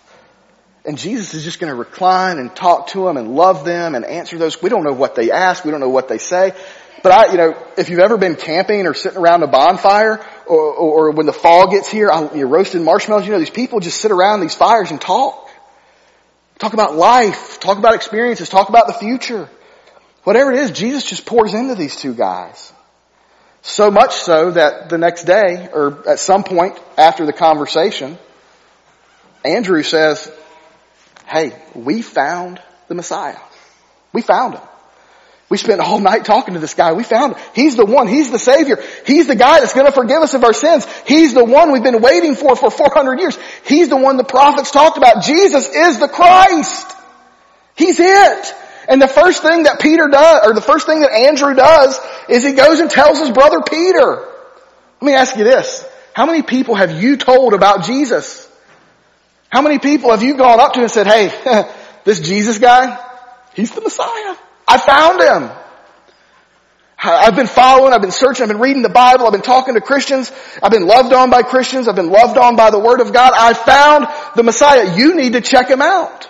And 0.85 0.97
Jesus 0.97 1.35
is 1.35 1.45
just 1.45 1.61
going 1.61 1.71
to 1.71 1.79
recline 1.79 2.39
and 2.39 2.55
talk 2.55 2.89
to 2.89 3.05
them 3.05 3.17
and 3.17 3.35
love 3.35 3.65
them 3.65 3.95
and 3.95 4.05
answer 4.05 4.39
those. 4.39 4.63
We 4.63 4.71
don't 4.71 4.85
know 4.85 4.95
what 4.95 5.15
they 5.15 5.31
ask. 5.31 5.65
We 5.65 5.71
don't 5.71 5.81
know 5.81 5.91
what 5.91 6.09
they 6.09 6.19
say. 6.19 6.55
But 7.03 7.13
I, 7.13 7.31
you 7.31 7.37
know, 7.37 7.67
if 7.77 7.91
you've 7.91 8.01
ever 8.01 8.17
been 8.17 8.37
camping 8.37 8.87
or 8.87 8.95
sitting 8.95 9.19
around 9.19 9.43
a 9.43 9.47
bonfire 9.47 10.25
or, 10.47 10.59
or, 10.59 11.09
or 11.09 11.11
when 11.11 11.27
the 11.27 11.33
fall 11.33 11.71
gets 11.71 11.89
here, 11.89 12.11
I, 12.11 12.35
you're 12.35 12.49
roasting 12.49 12.85
marshmallows, 12.85 13.27
you 13.27 13.33
know, 13.33 13.39
these 13.39 13.51
people 13.51 13.81
just 13.81 14.01
sit 14.01 14.11
around 14.11 14.41
these 14.41 14.55
fires 14.55 14.91
and 14.91 15.01
talk. 15.01 15.49
Talk 16.59 16.73
about 16.73 16.97
life, 16.97 17.61
talk 17.61 17.79
about 17.79 17.95
experiences, 17.95 18.49
talk 18.49 18.69
about 18.69 18.89
the 18.89 18.95
future. 18.95 19.49
Whatever 20.25 20.53
it 20.53 20.59
is, 20.59 20.73
Jesus 20.73 21.05
just 21.05 21.25
pours 21.25 21.55
into 21.55 21.77
these 21.77 21.95
two 21.95 22.15
guys. 22.15 22.73
So 23.63 23.91
much 23.91 24.15
so 24.15 24.53
that 24.53 24.89
the 24.89 24.99
next 24.99 25.25
day, 25.25 25.69
or 25.73 26.09
at 26.09 26.19
some 26.19 26.45
point 26.45 26.79
after 26.97 27.27
the 27.27 27.33
conversation, 27.33 28.19
Andrew 29.45 29.83
says, 29.83 30.31
hey, 31.27 31.61
we 31.75 32.03
found 32.03 32.61
the 32.89 32.95
Messiah. 32.95 33.39
We 34.13 34.23
found 34.23 34.55
him. 34.55 34.63
We 35.49 35.57
spent 35.57 35.81
all 35.81 35.99
night 36.01 36.25
talking 36.25 36.55
to 36.55 36.61
this 36.61 36.75
guy. 36.75 36.93
We 36.93 37.05
found 37.05 37.35
him. 37.35 37.43
He's 37.55 37.77
the 37.77 37.85
one. 37.85 38.09
He's 38.09 38.31
the 38.31 38.39
Savior. 38.39 38.83
He's 39.07 39.27
the 39.27 39.37
guy 39.37 39.61
that's 39.61 39.75
going 39.75 39.87
to 39.87 39.93
forgive 39.93 40.23
us 40.23 40.35
of 40.35 40.45
our 40.45 40.53
sins. 40.53 40.87
He's 41.07 41.35
the 41.35 41.45
one 41.45 41.73
we've 41.73 41.83
been 41.83 42.01
waiting 42.01 42.35
for 42.35 42.57
for 42.57 42.71
400 42.71 43.21
years. 43.21 43.39
He's 43.65 43.89
the 43.89 43.97
one 43.97 44.17
the 44.17 44.25
prophets 44.25 44.71
talked 44.71 44.99
about. 44.99 45.23
Jesus 45.23 45.69
is 45.69 45.99
the 45.99 46.09
Christ. 46.09 46.95
He's 47.77 47.99
it. 48.01 48.55
And 48.89 49.03
the 49.03 49.09
first 49.09 49.43
thing 49.43 49.65
that 49.65 49.81
Peter 49.81 50.09
does, 50.09 50.47
or 50.47 50.55
the 50.55 50.63
first 50.63 50.87
thing 50.87 51.01
that 51.01 51.13
Andrew 51.13 51.55
does, 51.55 52.01
is 52.29 52.43
he 52.43 52.55
goes 52.55 52.81
and 52.81 52.91
tells 52.91 53.19
his 53.19 53.31
brother 53.31 53.59
Peter. 53.61 54.27
Let 55.01 55.07
me 55.07 55.15
ask 55.15 55.37
you 55.37 55.45
this. 55.45 55.85
How 56.15 56.25
many 56.25 56.43
people 56.43 56.75
have 56.75 57.03
you 57.03 57.19
told 57.19 57.53
about 57.53 57.85
Jesus? 57.85 58.49
How 59.51 59.61
many 59.61 59.79
people 59.79 60.11
have 60.11 60.23
you 60.23 60.37
gone 60.37 60.59
up 60.59 60.73
to 60.73 60.81
and 60.81 60.91
said, 60.91 61.07
hey, 61.07 61.29
this 62.05 62.21
Jesus 62.21 62.59
guy, 62.59 62.99
he's 63.55 63.71
the 63.73 63.83
Messiah. 63.83 64.37
I 64.67 64.79
found 64.79 65.21
him. 65.21 65.57
I've 67.01 67.37
been 67.37 67.47
following, 67.47 67.93
I've 67.93 68.01
been 68.01 68.11
searching, 68.11 68.43
I've 68.43 68.49
been 68.49 68.59
reading 68.59 68.83
the 68.83 68.89
Bible, 68.89 69.27
I've 69.27 69.33
been 69.33 69.43
talking 69.43 69.75
to 69.75 69.81
Christians, 69.81 70.33
I've 70.61 70.73
been 70.73 70.87
loved 70.87 71.13
on 71.13 71.31
by 71.31 71.43
Christians, 71.43 71.87
I've 71.87 71.95
been 71.95 72.11
loved 72.11 72.37
on 72.37 72.57
by 72.57 72.71
the 72.71 72.79
Word 72.79 73.01
of 73.01 73.13
God. 73.13 73.33
I 73.37 73.55
found 73.55 74.09
the 74.35 74.43
Messiah. 74.43 74.97
You 74.97 75.15
need 75.15 75.35
to 75.35 75.41
check 75.41 75.69
him 75.69 75.81
out. 75.81 76.29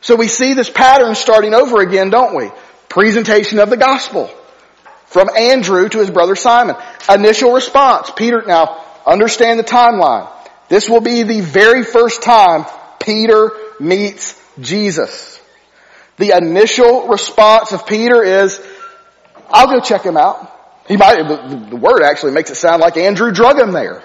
So 0.00 0.16
we 0.16 0.28
see 0.28 0.54
this 0.54 0.70
pattern 0.70 1.14
starting 1.14 1.54
over 1.54 1.80
again, 1.80 2.10
don't 2.10 2.34
we? 2.34 2.50
Presentation 2.88 3.58
of 3.58 3.70
the 3.70 3.76
gospel 3.76 4.30
from 5.06 5.28
Andrew 5.36 5.88
to 5.88 5.98
his 5.98 6.10
brother 6.10 6.36
Simon. 6.36 6.76
Initial 7.12 7.52
response. 7.52 8.10
Peter, 8.16 8.42
now 8.46 8.84
understand 9.06 9.58
the 9.58 9.64
timeline. 9.64 10.30
This 10.68 10.88
will 10.88 11.00
be 11.00 11.24
the 11.24 11.40
very 11.40 11.82
first 11.82 12.22
time 12.22 12.64
Peter 13.00 13.50
meets 13.80 14.40
Jesus. 14.60 15.40
The 16.16 16.36
initial 16.36 17.08
response 17.08 17.72
of 17.72 17.86
Peter 17.86 18.22
is, 18.22 18.60
I'll 19.48 19.66
go 19.66 19.80
check 19.80 20.04
him 20.04 20.16
out. 20.16 20.56
He 20.86 20.96
might, 20.96 21.22
the 21.70 21.76
word 21.76 22.02
actually 22.02 22.32
makes 22.32 22.50
it 22.50 22.56
sound 22.56 22.80
like 22.80 22.96
Andrew 22.96 23.32
drug 23.32 23.58
him 23.58 23.72
there. 23.72 24.02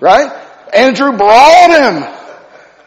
Right? 0.00 0.32
Andrew 0.72 1.12
brought 1.12 1.70
him 1.70 2.21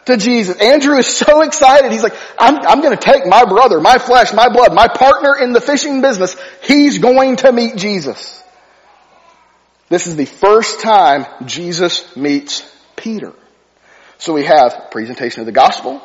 to 0.06 0.16
Jesus. 0.16 0.56
Andrew 0.56 0.96
is 0.96 1.06
so 1.06 1.42
excited. 1.42 1.92
He's 1.92 2.02
like, 2.02 2.16
I'm, 2.38 2.56
I'm 2.66 2.80
going 2.80 2.96
to 2.96 3.02
take 3.02 3.26
my 3.26 3.44
brother, 3.44 3.80
my 3.80 3.98
flesh, 3.98 4.32
my 4.32 4.48
blood, 4.48 4.74
my 4.74 4.88
partner 4.88 5.36
in 5.36 5.52
the 5.52 5.60
fishing 5.60 6.00
business. 6.00 6.36
He's 6.62 6.98
going 6.98 7.36
to 7.36 7.52
meet 7.52 7.76
Jesus. 7.76 8.42
This 9.88 10.06
is 10.06 10.16
the 10.16 10.24
first 10.24 10.80
time 10.80 11.26
Jesus 11.46 12.16
meets 12.16 12.68
Peter. 12.96 13.32
So 14.18 14.32
we 14.32 14.44
have 14.44 14.88
presentation 14.90 15.40
of 15.40 15.46
the 15.46 15.52
gospel 15.52 16.00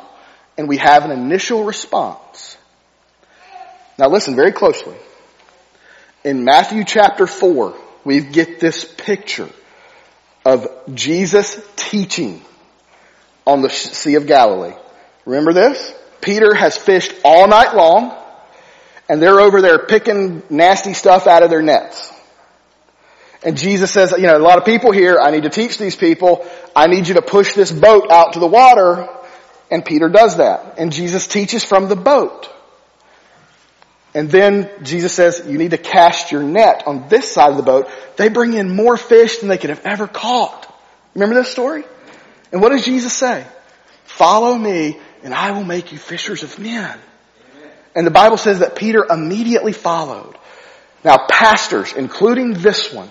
and 0.58 0.68
we 0.68 0.76
have 0.76 1.04
an 1.04 1.10
initial 1.10 1.64
response. 1.64 2.56
Now 3.98 4.08
listen 4.08 4.36
very 4.36 4.52
closely. 4.52 4.96
In 6.24 6.44
Matthew 6.44 6.84
chapter 6.84 7.26
4, 7.26 7.76
we 8.04 8.20
get 8.20 8.60
this 8.60 8.84
picture 8.84 9.48
of 10.44 10.68
Jesus 10.94 11.60
teaching 11.76 12.42
on 13.46 13.62
the 13.62 13.70
Sea 13.70 14.14
of 14.14 14.26
Galilee. 14.26 14.74
Remember 15.24 15.52
this? 15.52 15.94
Peter 16.20 16.54
has 16.54 16.76
fished 16.76 17.12
all 17.24 17.48
night 17.48 17.74
long 17.74 18.16
and 19.08 19.20
they're 19.20 19.40
over 19.40 19.60
there 19.60 19.78
picking 19.86 20.42
nasty 20.48 20.94
stuff 20.94 21.26
out 21.26 21.42
of 21.42 21.50
their 21.50 21.62
nets. 21.62 22.12
And 23.44 23.56
Jesus 23.56 23.90
says, 23.90 24.12
you 24.12 24.22
know, 24.22 24.36
a 24.36 24.38
lot 24.38 24.58
of 24.58 24.64
people 24.64 24.92
here, 24.92 25.18
I 25.20 25.32
need 25.32 25.42
to 25.42 25.50
teach 25.50 25.76
these 25.76 25.96
people, 25.96 26.48
I 26.76 26.86
need 26.86 27.08
you 27.08 27.14
to 27.14 27.22
push 27.22 27.54
this 27.54 27.72
boat 27.72 28.10
out 28.10 28.34
to 28.34 28.38
the 28.38 28.46
water, 28.46 29.08
and 29.70 29.84
Peter 29.84 30.08
does 30.08 30.36
that. 30.36 30.78
And 30.78 30.92
Jesus 30.92 31.26
teaches 31.26 31.64
from 31.64 31.88
the 31.88 31.96
boat. 31.96 32.48
And 34.14 34.30
then 34.30 34.70
Jesus 34.82 35.12
says, 35.12 35.42
you 35.46 35.58
need 35.58 35.72
to 35.72 35.78
cast 35.78 36.30
your 36.30 36.42
net 36.42 36.84
on 36.86 37.08
this 37.08 37.32
side 37.32 37.50
of 37.50 37.56
the 37.56 37.62
boat. 37.62 37.90
They 38.16 38.28
bring 38.28 38.52
in 38.54 38.76
more 38.76 38.96
fish 38.96 39.38
than 39.38 39.48
they 39.48 39.58
could 39.58 39.70
have 39.70 39.84
ever 39.84 40.06
caught. 40.06 40.72
Remember 41.14 41.34
this 41.34 41.50
story? 41.50 41.84
And 42.52 42.60
what 42.60 42.70
does 42.70 42.84
Jesus 42.84 43.12
say? 43.14 43.46
Follow 44.04 44.56
me 44.56 44.98
and 45.24 45.32
I 45.32 45.52
will 45.52 45.64
make 45.64 45.90
you 45.92 45.98
fishers 45.98 46.42
of 46.42 46.58
men. 46.58 46.98
And 47.94 48.06
the 48.06 48.10
Bible 48.10 48.36
says 48.36 48.60
that 48.60 48.76
Peter 48.76 49.04
immediately 49.08 49.72
followed. 49.72 50.36
Now 51.04 51.26
pastors, 51.28 51.92
including 51.94 52.52
this 52.52 52.92
one, 52.92 53.10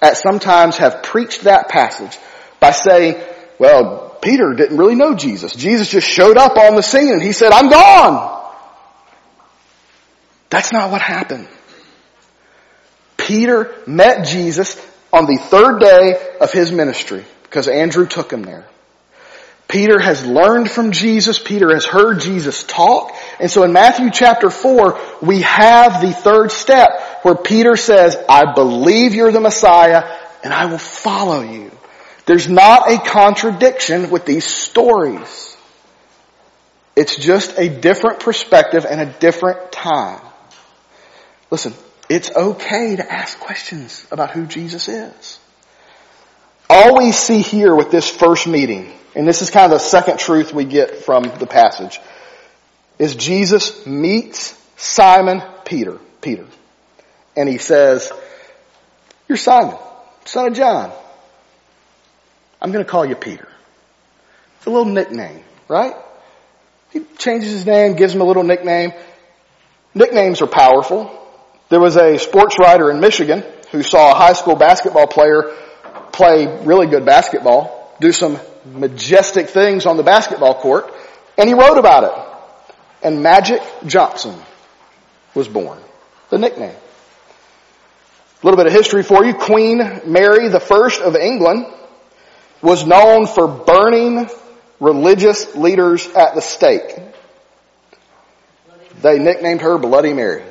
at 0.00 0.16
sometimes 0.16 0.78
have 0.78 1.02
preached 1.02 1.42
that 1.42 1.68
passage 1.68 2.18
by 2.58 2.70
saying, 2.70 3.22
well, 3.58 4.16
Peter 4.22 4.54
didn't 4.54 4.76
really 4.76 4.94
know 4.94 5.14
Jesus. 5.14 5.54
Jesus 5.54 5.90
just 5.90 6.08
showed 6.08 6.36
up 6.36 6.56
on 6.56 6.74
the 6.74 6.82
scene 6.82 7.12
and 7.12 7.22
he 7.22 7.32
said, 7.32 7.52
I'm 7.52 7.68
gone. 7.68 8.38
That's 10.48 10.72
not 10.72 10.90
what 10.90 11.02
happened. 11.02 11.48
Peter 13.16 13.74
met 13.86 14.26
Jesus 14.26 14.74
on 15.12 15.26
the 15.26 15.38
third 15.38 15.80
day 15.80 16.36
of 16.40 16.52
his 16.52 16.72
ministry 16.72 17.24
because 17.50 17.66
Andrew 17.66 18.06
took 18.06 18.32
him 18.32 18.44
there. 18.44 18.64
Peter 19.66 19.98
has 19.98 20.24
learned 20.24 20.70
from 20.70 20.92
Jesus. 20.92 21.40
Peter 21.40 21.74
has 21.74 21.84
heard 21.84 22.20
Jesus 22.20 22.62
talk. 22.62 23.12
And 23.40 23.50
so 23.50 23.64
in 23.64 23.72
Matthew 23.72 24.10
chapter 24.12 24.50
4, 24.50 25.00
we 25.20 25.42
have 25.42 26.00
the 26.00 26.12
third 26.12 26.52
step 26.52 26.88
where 27.22 27.34
Peter 27.34 27.76
says, 27.76 28.16
I 28.28 28.54
believe 28.54 29.14
you're 29.14 29.32
the 29.32 29.40
Messiah 29.40 30.16
and 30.44 30.54
I 30.54 30.66
will 30.66 30.78
follow 30.78 31.42
you. 31.42 31.72
There's 32.24 32.48
not 32.48 32.88
a 32.88 32.98
contradiction 32.98 34.10
with 34.10 34.24
these 34.26 34.44
stories. 34.44 35.56
It's 36.94 37.16
just 37.16 37.58
a 37.58 37.68
different 37.68 38.20
perspective 38.20 38.86
and 38.88 39.00
a 39.00 39.06
different 39.06 39.72
time. 39.72 40.20
Listen, 41.50 41.74
it's 42.08 42.30
okay 42.30 42.94
to 42.94 43.12
ask 43.12 43.40
questions 43.40 44.06
about 44.12 44.30
who 44.30 44.46
Jesus 44.46 44.88
is. 44.88 45.39
All 46.72 46.96
we 46.96 47.10
see 47.10 47.40
here 47.40 47.74
with 47.74 47.90
this 47.90 48.08
first 48.08 48.46
meeting 48.46 48.92
and 49.14 49.26
this 49.26 49.42
is 49.42 49.50
kind 49.50 49.72
of 49.72 49.78
the 49.78 49.84
second 49.84 50.18
truth 50.18 50.54
we 50.54 50.64
get 50.64 50.98
from 50.98 51.24
the 51.24 51.46
passage, 51.46 52.00
is 52.98 53.16
Jesus 53.16 53.86
meets 53.86 54.54
Simon 54.76 55.42
Peter, 55.64 55.98
Peter. 56.20 56.46
And 57.36 57.48
he 57.48 57.58
says, 57.58 58.12
you're 59.28 59.38
Simon, 59.38 59.76
son 60.24 60.48
of 60.48 60.54
John. 60.54 60.92
I'm 62.62 62.72
going 62.72 62.84
to 62.84 62.90
call 62.90 63.04
you 63.04 63.16
Peter. 63.16 63.48
It's 64.58 64.66
a 64.66 64.70
little 64.70 64.92
nickname, 64.92 65.42
right? 65.66 65.94
He 66.92 67.00
changes 67.18 67.50
his 67.52 67.66
name, 67.66 67.96
gives 67.96 68.14
him 68.14 68.20
a 68.20 68.24
little 68.24 68.42
nickname. 68.42 68.92
Nicknames 69.94 70.42
are 70.42 70.46
powerful. 70.46 71.16
There 71.68 71.80
was 71.80 71.96
a 71.96 72.18
sports 72.18 72.56
writer 72.60 72.90
in 72.90 73.00
Michigan 73.00 73.44
who 73.72 73.82
saw 73.82 74.12
a 74.12 74.14
high 74.14 74.34
school 74.34 74.56
basketball 74.56 75.06
player 75.06 75.56
play 76.20 76.64
really 76.64 76.86
good 76.86 77.06
basketball, 77.06 77.96
do 77.98 78.12
some 78.12 78.38
majestic 78.74 79.48
things 79.48 79.86
on 79.86 79.96
the 79.96 80.02
basketball 80.02 80.54
court, 80.54 80.92
and 81.38 81.48
he 81.48 81.54
wrote 81.54 81.78
about 81.78 82.04
it. 82.04 82.12
And 83.02 83.22
Magic 83.22 83.62
Johnson 83.86 84.34
was 85.34 85.48
born. 85.48 85.78
The 86.28 86.36
nickname. 86.36 86.74
A 88.42 88.46
little 88.46 88.58
bit 88.58 88.66
of 88.66 88.72
history 88.72 89.02
for 89.02 89.24
you. 89.24 89.32
Queen 89.32 89.78
Mary 90.04 90.50
I 90.50 90.90
of 91.04 91.16
England 91.16 91.66
was 92.60 92.86
known 92.86 93.26
for 93.26 93.48
burning 93.48 94.28
religious 94.78 95.54
leaders 95.54 96.06
at 96.08 96.34
the 96.34 96.42
stake. 96.42 96.98
They 99.00 99.18
nicknamed 99.18 99.62
her 99.62 99.78
Bloody 99.78 100.12
Mary. 100.12 100.44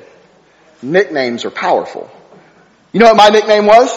Nicknames 0.82 1.46
are 1.46 1.52
powerful. 1.52 2.10
You 2.92 3.02
know 3.02 3.08
what 3.08 3.18
my 3.18 3.30
nickname 3.30 3.68
was? 3.68 3.96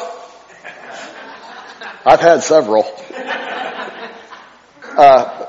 I've 2.04 2.20
had 2.20 2.42
several. 2.42 2.84
Uh, 4.94 5.46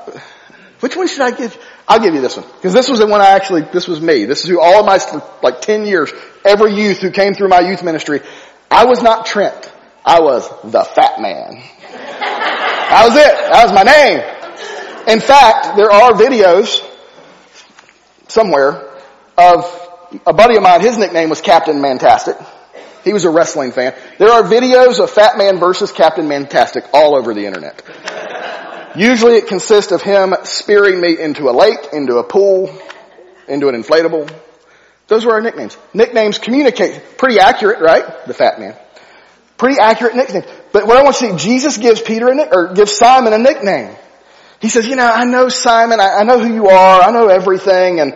which 0.80 0.96
one 0.96 1.06
should 1.06 1.20
I 1.20 1.30
give? 1.30 1.62
I'll 1.86 2.00
give 2.00 2.14
you 2.14 2.22
this 2.22 2.38
one. 2.38 2.46
Because 2.56 2.72
this 2.72 2.88
was 2.88 2.98
the 2.98 3.06
one 3.06 3.20
I 3.20 3.32
actually, 3.32 3.60
this 3.60 3.86
was 3.86 4.00
me. 4.00 4.24
This 4.24 4.42
is 4.42 4.48
who 4.48 4.58
all 4.58 4.80
of 4.80 4.86
my, 4.86 4.98
like 5.42 5.60
10 5.60 5.84
years, 5.84 6.10
every 6.46 6.72
youth 6.72 7.00
who 7.00 7.10
came 7.10 7.34
through 7.34 7.48
my 7.48 7.60
youth 7.60 7.82
ministry, 7.82 8.20
I 8.70 8.86
was 8.86 9.02
not 9.02 9.26
Trent. 9.26 9.70
I 10.02 10.20
was 10.20 10.48
the 10.62 10.82
fat 10.82 11.20
man. 11.20 11.62
that 11.90 13.02
was 13.04 13.16
it. 13.16 13.34
That 13.50 13.64
was 13.64 13.72
my 13.74 13.82
name. 13.82 15.14
In 15.14 15.20
fact, 15.20 15.76
there 15.76 15.90
are 15.90 16.12
videos 16.12 16.82
somewhere 18.28 18.90
of 19.36 19.64
a 20.26 20.32
buddy 20.32 20.56
of 20.56 20.62
mine, 20.62 20.80
his 20.80 20.96
nickname 20.96 21.28
was 21.28 21.40
Captain 21.40 21.80
Mantastic. 21.80 22.36
He 23.04 23.12
was 23.12 23.24
a 23.24 23.30
wrestling 23.30 23.72
fan. 23.72 23.94
There 24.18 24.30
are 24.30 24.42
videos 24.42 24.98
of 24.98 25.10
Fat 25.10 25.36
Man 25.36 25.58
versus 25.58 25.92
Captain 25.92 26.26
Mantastic 26.26 26.88
all 26.92 27.14
over 27.14 27.34
the 27.34 27.46
internet. 27.46 27.82
Usually 28.96 29.34
it 29.34 29.46
consists 29.46 29.92
of 29.92 30.02
him 30.02 30.34
spearing 30.44 31.00
me 31.00 31.20
into 31.20 31.50
a 31.50 31.52
lake, 31.52 31.92
into 31.92 32.16
a 32.16 32.24
pool, 32.24 32.74
into 33.46 33.68
an 33.68 33.80
inflatable. 33.80 34.32
Those 35.08 35.26
were 35.26 35.32
our 35.32 35.40
nicknames. 35.40 35.76
Nicknames 35.92 36.38
communicate. 36.38 37.18
Pretty 37.18 37.38
accurate, 37.38 37.80
right? 37.80 38.26
The 38.26 38.34
fat 38.34 38.58
man. 38.58 38.74
Pretty 39.58 39.80
accurate 39.80 40.16
nickname. 40.16 40.44
But 40.72 40.86
what 40.86 40.96
I 40.96 41.02
want 41.02 41.16
to 41.16 41.30
see, 41.30 41.36
Jesus 41.36 41.76
gives 41.76 42.00
Peter 42.00 42.28
a, 42.28 42.54
or 42.54 42.72
gives 42.72 42.96
Simon 42.96 43.32
a 43.32 43.38
nickname. 43.38 43.94
He 44.60 44.68
says, 44.68 44.86
you 44.86 44.96
know, 44.96 45.06
I 45.06 45.24
know 45.24 45.48
Simon, 45.48 46.00
I, 46.00 46.20
I 46.20 46.22
know 46.22 46.38
who 46.38 46.52
you 46.52 46.68
are, 46.68 47.02
I 47.02 47.10
know 47.10 47.28
everything, 47.28 48.00
and 48.00 48.14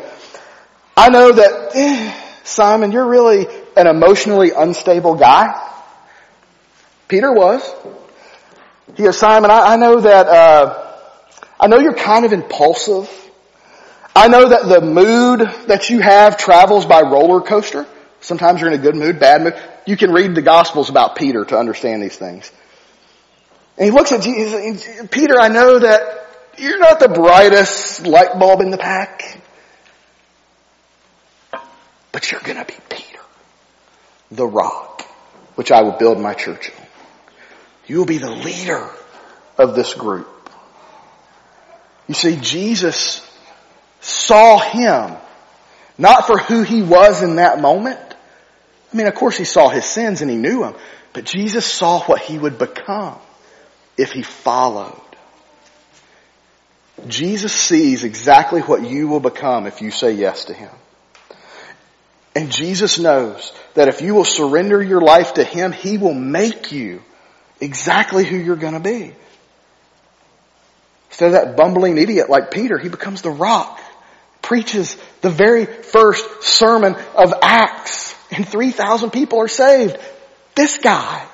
I 0.96 1.10
know 1.10 1.30
that, 1.30 1.70
eh, 1.74 2.14
Simon, 2.44 2.90
you're 2.90 3.06
really 3.06 3.46
an 3.78 3.86
emotionally 3.86 4.50
unstable 4.50 5.14
guy. 5.14 5.54
Peter 7.08 7.32
was. 7.32 7.62
He 8.96 9.02
goes, 9.02 9.18
Simon, 9.18 9.50
I, 9.50 9.74
I 9.74 9.76
know 9.76 10.00
that, 10.00 10.26
uh, 10.26 10.94
I 11.58 11.66
know 11.68 11.78
you're 11.78 11.94
kind 11.94 12.24
of 12.24 12.32
impulsive. 12.32 13.10
I 14.14 14.28
know 14.28 14.48
that 14.48 14.66
the 14.68 14.80
mood 14.80 15.40
that 15.68 15.90
you 15.90 16.00
have 16.00 16.36
travels 16.36 16.84
by 16.86 17.02
roller 17.02 17.40
coaster. 17.40 17.86
Sometimes 18.20 18.60
you're 18.60 18.72
in 18.72 18.78
a 18.78 18.82
good 18.82 18.96
mood, 18.96 19.20
bad 19.20 19.42
mood. 19.42 19.54
You 19.86 19.96
can 19.96 20.10
read 20.10 20.34
the 20.34 20.42
Gospels 20.42 20.90
about 20.90 21.16
Peter 21.16 21.44
to 21.44 21.56
understand 21.56 22.02
these 22.02 22.16
things. 22.16 22.50
And 23.76 23.84
he 23.86 23.90
looks 23.92 24.10
at 24.10 24.22
Jesus, 24.22 25.08
Peter, 25.10 25.40
I 25.40 25.48
know 25.48 25.78
that 25.78 26.26
you're 26.58 26.80
not 26.80 26.98
the 26.98 27.08
brightest 27.08 28.04
light 28.04 28.38
bulb 28.38 28.60
in 28.60 28.70
the 28.70 28.78
pack, 28.78 29.40
but 32.10 32.30
you're 32.30 32.40
gonna 32.40 32.64
be 32.64 32.74
Peter, 32.88 33.07
the 34.30 34.46
rock, 34.46 35.02
which 35.54 35.72
I 35.72 35.82
will 35.82 35.92
build 35.92 36.20
my 36.20 36.34
church 36.34 36.70
on. 36.70 36.86
You 37.86 37.98
will 37.98 38.06
be 38.06 38.18
the 38.18 38.30
leader 38.30 38.88
of 39.56 39.74
this 39.74 39.94
group. 39.94 40.28
You 42.06 42.14
see, 42.14 42.36
Jesus 42.36 43.24
saw 44.00 44.58
him 44.58 45.16
not 45.96 46.26
for 46.26 46.38
who 46.38 46.62
he 46.62 46.82
was 46.82 47.22
in 47.22 47.36
that 47.36 47.60
moment. 47.60 47.98
I 48.92 48.96
mean, 48.96 49.06
of 49.06 49.14
course 49.14 49.36
he 49.36 49.44
saw 49.44 49.68
his 49.68 49.84
sins 49.84 50.22
and 50.22 50.30
he 50.30 50.36
knew 50.36 50.64
him, 50.64 50.74
but 51.12 51.24
Jesus 51.24 51.66
saw 51.66 52.00
what 52.04 52.20
he 52.20 52.38
would 52.38 52.58
become 52.58 53.18
if 53.96 54.12
he 54.12 54.22
followed. 54.22 55.00
Jesus 57.06 57.52
sees 57.52 58.04
exactly 58.04 58.60
what 58.60 58.82
you 58.82 59.08
will 59.08 59.20
become 59.20 59.66
if 59.66 59.82
you 59.82 59.90
say 59.90 60.12
yes 60.12 60.46
to 60.46 60.54
him. 60.54 60.70
And 62.38 62.52
Jesus 62.52 63.00
knows 63.00 63.52
that 63.74 63.88
if 63.88 64.00
you 64.00 64.14
will 64.14 64.24
surrender 64.24 64.80
your 64.80 65.00
life 65.00 65.34
to 65.34 65.42
him, 65.42 65.72
he 65.72 65.98
will 65.98 66.14
make 66.14 66.70
you 66.70 67.02
exactly 67.60 68.24
who 68.24 68.36
you're 68.36 68.54
going 68.54 68.74
to 68.74 68.80
be. 68.80 69.12
Instead 71.08 71.26
of 71.26 71.32
that 71.32 71.56
bumbling 71.56 71.98
idiot 71.98 72.30
like 72.30 72.52
Peter, 72.52 72.78
he 72.78 72.88
becomes 72.88 73.22
the 73.22 73.30
rock, 73.30 73.80
preaches 74.40 74.96
the 75.20 75.30
very 75.30 75.64
first 75.64 76.44
sermon 76.44 76.94
of 77.16 77.34
Acts, 77.42 78.14
and 78.30 78.46
3,000 78.46 79.10
people 79.10 79.40
are 79.40 79.48
saved. 79.48 79.98
This 80.54 80.78
guy, 80.78 81.26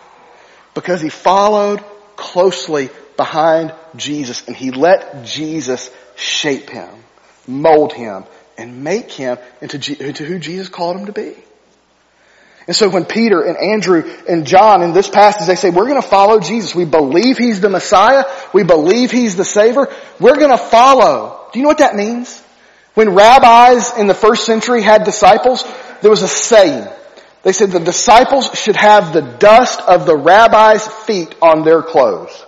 because 0.73 1.03
he 1.03 1.11
followed 1.11 1.85
closely 2.17 2.88
behind 3.19 3.75
Jesus 3.95 4.49
and 4.49 4.57
he 4.57 4.71
let 4.71 5.27
Jesus 5.27 5.90
shape 6.17 6.71
him, 6.71 6.88
mold 7.47 7.93
him, 7.93 8.25
and 8.57 8.85
make 8.85 9.11
him 9.11 9.38
into, 9.61 10.07
into 10.07 10.25
who 10.25 10.38
Jesus 10.38 10.69
called 10.69 10.97
him 10.97 11.07
to 11.07 11.12
be. 11.12 11.35
And 12.67 12.75
so 12.75 12.88
when 12.88 13.05
Peter 13.05 13.43
and 13.43 13.59
Andrew 13.59 14.03
and 14.27 14.47
John 14.47 14.83
in 14.83 14.95
this 14.95 15.09
passage, 15.09 15.47
they 15.47 15.55
say, 15.55 15.71
we're 15.71 15.87
going 15.88 16.01
to 16.01 16.09
follow 16.09 16.40
Jesus. 16.40 16.75
We 16.75 16.87
believe 16.87 17.37
He's 17.37 17.61
the 17.61 17.69
Messiah. 17.69 18.25
We 18.55 18.64
believe 18.64 19.11
He's 19.11 19.37
the 19.37 19.45
Savior. 19.45 19.88
We're 20.19 20.38
going 20.38 20.51
to 20.51 20.57
follow. 20.57 21.49
Do 21.53 21.59
you 21.59 21.62
know 21.62 21.69
what 21.69 21.79
that 21.79 21.95
means? 21.95 22.40
When 22.95 23.14
rabbis 23.14 23.99
in 23.99 24.07
the 24.07 24.14
first 24.14 24.47
century 24.47 24.81
had 24.81 25.05
disciples, 25.05 25.62
there 26.01 26.11
was 26.11 26.23
a 26.23 26.29
saying. 26.29 26.88
They 27.43 27.53
said 27.53 27.71
the 27.71 27.81
disciples 27.81 28.49
should 28.55 28.77
have 28.77 29.12
the 29.12 29.21
dust 29.21 29.81
of 29.83 30.07
the 30.07 30.17
rabbi's 30.17 30.87
feet 30.87 31.35
on 31.43 31.64
their 31.64 31.83
clothes. 31.83 32.47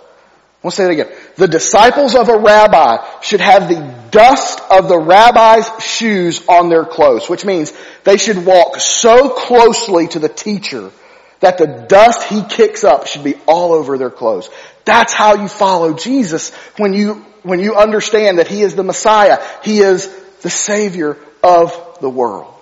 I'll 0.67 0.71
say 0.71 0.85
it 0.85 0.91
again. 0.91 1.17
The 1.37 1.47
disciples 1.47 2.13
of 2.13 2.27
a 2.27 2.37
rabbi 2.37 2.97
should 3.21 3.39
have 3.39 3.69
the 3.69 3.79
dust 4.11 4.59
of 4.69 4.89
the 4.89 4.99
rabbi's 4.99 5.69
shoes 5.81 6.45
on 6.49 6.67
their 6.67 6.83
clothes, 6.83 7.29
which 7.29 7.45
means 7.45 7.71
they 8.03 8.17
should 8.17 8.45
walk 8.45 8.81
so 8.81 9.29
closely 9.29 10.09
to 10.09 10.19
the 10.19 10.27
teacher 10.27 10.91
that 11.39 11.57
the 11.57 11.67
dust 11.87 12.23
he 12.23 12.43
kicks 12.43 12.83
up 12.83 13.07
should 13.07 13.23
be 13.23 13.35
all 13.47 13.71
over 13.71 13.97
their 13.97 14.09
clothes. 14.09 14.49
That's 14.83 15.13
how 15.13 15.35
you 15.35 15.47
follow 15.47 15.93
Jesus 15.93 16.53
when 16.75 16.93
you, 16.93 17.25
when 17.43 17.61
you 17.61 17.75
understand 17.75 18.39
that 18.39 18.49
he 18.49 18.61
is 18.61 18.75
the 18.75 18.83
Messiah. 18.83 19.41
He 19.63 19.79
is 19.79 20.13
the 20.41 20.49
Savior 20.49 21.15
of 21.41 21.99
the 22.01 22.09
world. 22.09 22.53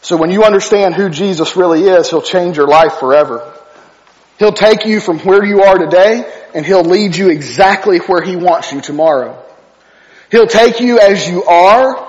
So 0.00 0.16
when 0.16 0.30
you 0.30 0.44
understand 0.44 0.94
who 0.94 1.10
Jesus 1.10 1.54
really 1.54 1.84
is, 1.84 2.08
He'll 2.08 2.22
change 2.22 2.56
your 2.56 2.66
life 2.66 2.94
forever. 2.94 3.51
He'll 4.38 4.52
take 4.52 4.86
you 4.86 5.00
from 5.00 5.18
where 5.20 5.44
you 5.44 5.62
are 5.62 5.78
today 5.78 6.30
and 6.54 6.66
He'll 6.66 6.84
lead 6.84 7.16
you 7.16 7.30
exactly 7.30 7.98
where 7.98 8.22
He 8.22 8.36
wants 8.36 8.72
you 8.72 8.80
tomorrow. 8.80 9.42
He'll 10.30 10.46
take 10.46 10.80
you 10.80 10.98
as 10.98 11.28
you 11.28 11.44
are, 11.44 12.08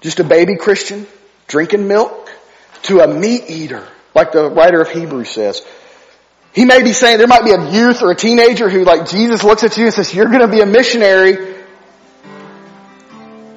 just 0.00 0.20
a 0.20 0.24
baby 0.24 0.56
Christian, 0.56 1.06
drinking 1.46 1.86
milk, 1.86 2.30
to 2.84 3.00
a 3.00 3.06
meat 3.06 3.44
eater, 3.48 3.86
like 4.14 4.32
the 4.32 4.48
writer 4.50 4.80
of 4.80 4.90
Hebrews 4.90 5.30
says. 5.30 5.62
He 6.54 6.64
may 6.64 6.82
be 6.82 6.92
saying 6.92 7.18
there 7.18 7.26
might 7.26 7.44
be 7.44 7.52
a 7.52 7.70
youth 7.70 8.02
or 8.02 8.10
a 8.10 8.14
teenager 8.14 8.68
who 8.68 8.84
like 8.84 9.08
Jesus 9.08 9.44
looks 9.44 9.64
at 9.64 9.76
you 9.76 9.84
and 9.84 9.94
says, 9.94 10.12
you're 10.12 10.26
going 10.26 10.40
to 10.40 10.48
be 10.48 10.60
a 10.60 10.66
missionary 10.66 11.54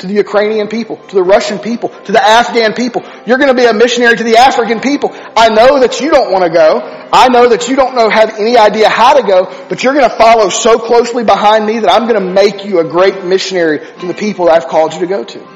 to 0.05 0.13
the 0.13 0.17
Ukrainian 0.19 0.67
people, 0.67 0.97
to 0.97 1.15
the 1.15 1.23
Russian 1.23 1.59
people, 1.59 1.89
to 1.89 2.11
the 2.11 2.21
Afghan 2.21 2.73
people. 2.73 3.03
You're 3.25 3.37
going 3.37 3.49
to 3.49 3.59
be 3.59 3.65
a 3.65 3.73
missionary 3.73 4.15
to 4.15 4.23
the 4.23 4.37
African 4.37 4.79
people. 4.79 5.09
I 5.35 5.49
know 5.49 5.79
that 5.79 5.99
you 5.99 6.11
don't 6.11 6.31
want 6.31 6.43
to 6.43 6.51
go. 6.51 6.79
I 7.11 7.29
know 7.29 7.49
that 7.49 7.67
you 7.67 7.75
don't 7.75 7.95
know 7.95 8.09
have 8.09 8.39
any 8.39 8.57
idea 8.57 8.89
how 8.89 9.13
to 9.19 9.25
go, 9.25 9.45
but 9.67 9.83
you're 9.83 9.93
going 9.93 10.09
to 10.09 10.15
follow 10.15 10.49
so 10.49 10.77
closely 10.77 11.23
behind 11.23 11.65
me 11.65 11.79
that 11.79 11.91
I'm 11.91 12.07
going 12.07 12.21
to 12.21 12.33
make 12.33 12.65
you 12.65 12.79
a 12.79 12.83
great 12.83 13.23
missionary 13.23 13.79
to 13.79 14.07
the 14.07 14.13
people 14.13 14.45
that 14.45 14.55
I've 14.55 14.69
called 14.69 14.93
you 14.93 14.99
to 14.99 15.07
go 15.07 15.23
to. 15.23 15.47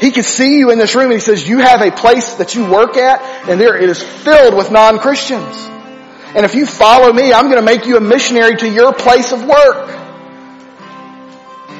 He 0.00 0.10
can 0.10 0.24
see 0.24 0.58
you 0.58 0.70
in 0.70 0.78
this 0.78 0.94
room 0.94 1.04
and 1.04 1.14
he 1.14 1.20
says, 1.20 1.48
you 1.48 1.58
have 1.58 1.80
a 1.80 1.90
place 1.90 2.34
that 2.34 2.54
you 2.54 2.68
work 2.70 2.96
at 2.96 3.22
and 3.48 3.60
there 3.60 3.76
it 3.76 3.88
is 3.88 4.02
filled 4.02 4.54
with 4.54 4.70
non-Christians. 4.70 5.56
And 6.34 6.44
if 6.44 6.56
you 6.56 6.66
follow 6.66 7.12
me, 7.12 7.32
I'm 7.32 7.44
going 7.44 7.58
to 7.58 7.64
make 7.64 7.86
you 7.86 7.96
a 7.96 8.00
missionary 8.00 8.56
to 8.56 8.68
your 8.68 8.92
place 8.92 9.30
of 9.30 9.44
work. 9.46 10.03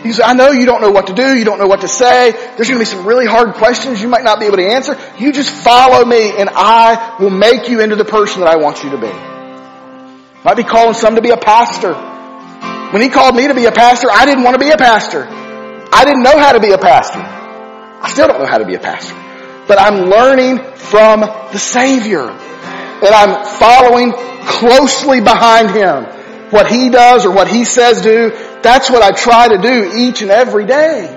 He 0.05 0.13
says, 0.13 0.23
I 0.27 0.35
know 0.35 0.51
you 0.51 0.67
don't 0.67 0.83
know 0.83 0.91
what 0.91 1.07
to 1.07 1.15
do. 1.15 1.35
You 1.35 1.47
don't 1.47 1.59
know 1.59 1.67
what 1.67 1.81
to 1.81 1.89
say. 1.89 2.31
There's 2.31 2.69
going 2.69 2.79
to 2.79 2.79
be 2.79 2.85
some 2.85 3.07
really 3.07 3.25
hard 3.25 3.55
questions 3.55 4.03
you 4.03 4.09
might 4.09 4.23
not 4.23 4.39
be 4.39 4.45
able 4.45 4.59
to 4.59 4.67
answer. 4.67 5.01
You 5.19 5.33
just 5.33 5.51
follow 5.51 6.05
me 6.05 6.37
and 6.37 6.51
I 6.53 7.17
will 7.19 7.31
make 7.31 7.71
you 7.71 7.81
into 7.81 7.97
the 7.97 8.05
person 8.05 8.43
that 8.43 8.51
I 8.51 8.57
want 8.57 8.85
you 8.85 8.91
to 8.91 8.99
be. 8.99 9.11
Might 10.45 10.59
be 10.59 10.63
calling 10.63 10.93
some 10.93 11.15
to 11.15 11.23
be 11.23 11.31
a 11.31 11.39
pastor. 11.39 11.95
When 12.93 13.01
he 13.01 13.09
called 13.09 13.35
me 13.35 13.49
to 13.49 13.55
be 13.55 13.65
a 13.65 13.73
pastor, 13.73 14.09
I 14.13 14.27
didn't 14.27 14.45
want 14.45 14.55
to 14.55 14.61
be 14.61 14.71
a 14.71 14.77
pastor. 14.77 15.27
I 15.27 16.05
didn't 16.05 16.23
know 16.23 16.39
how 16.39 16.53
to 16.53 16.61
be 16.61 16.73
a 16.73 16.79
pastor. 16.79 17.21
I 17.21 18.11
still 18.13 18.29
don't 18.29 18.41
know 18.41 18.47
how 18.47 18.59
to 18.59 18.67
be 18.67 18.75
a 18.75 18.79
pastor. 18.79 19.15
But 19.67 19.81
I'm 19.81 20.11
learning 20.11 20.59
from 20.77 21.21
the 21.21 21.59
Savior. 21.59 22.29
And 22.29 23.09
I'm 23.09 23.47
following 23.59 24.13
closely 24.45 25.23
behind 25.23 25.71
Him. 25.71 26.05
What 26.55 26.71
He 26.71 26.89
does 26.89 27.27
or 27.27 27.33
what 27.33 27.49
He 27.49 27.65
says 27.65 28.01
do, 28.01 28.31
that's 28.63 28.89
what 28.89 29.03
I 29.03 29.11
try 29.11 29.49
to 29.49 29.59
do 29.59 29.91
each 29.97 30.23
and 30.23 30.31
every 30.31 30.67
day. 30.67 31.09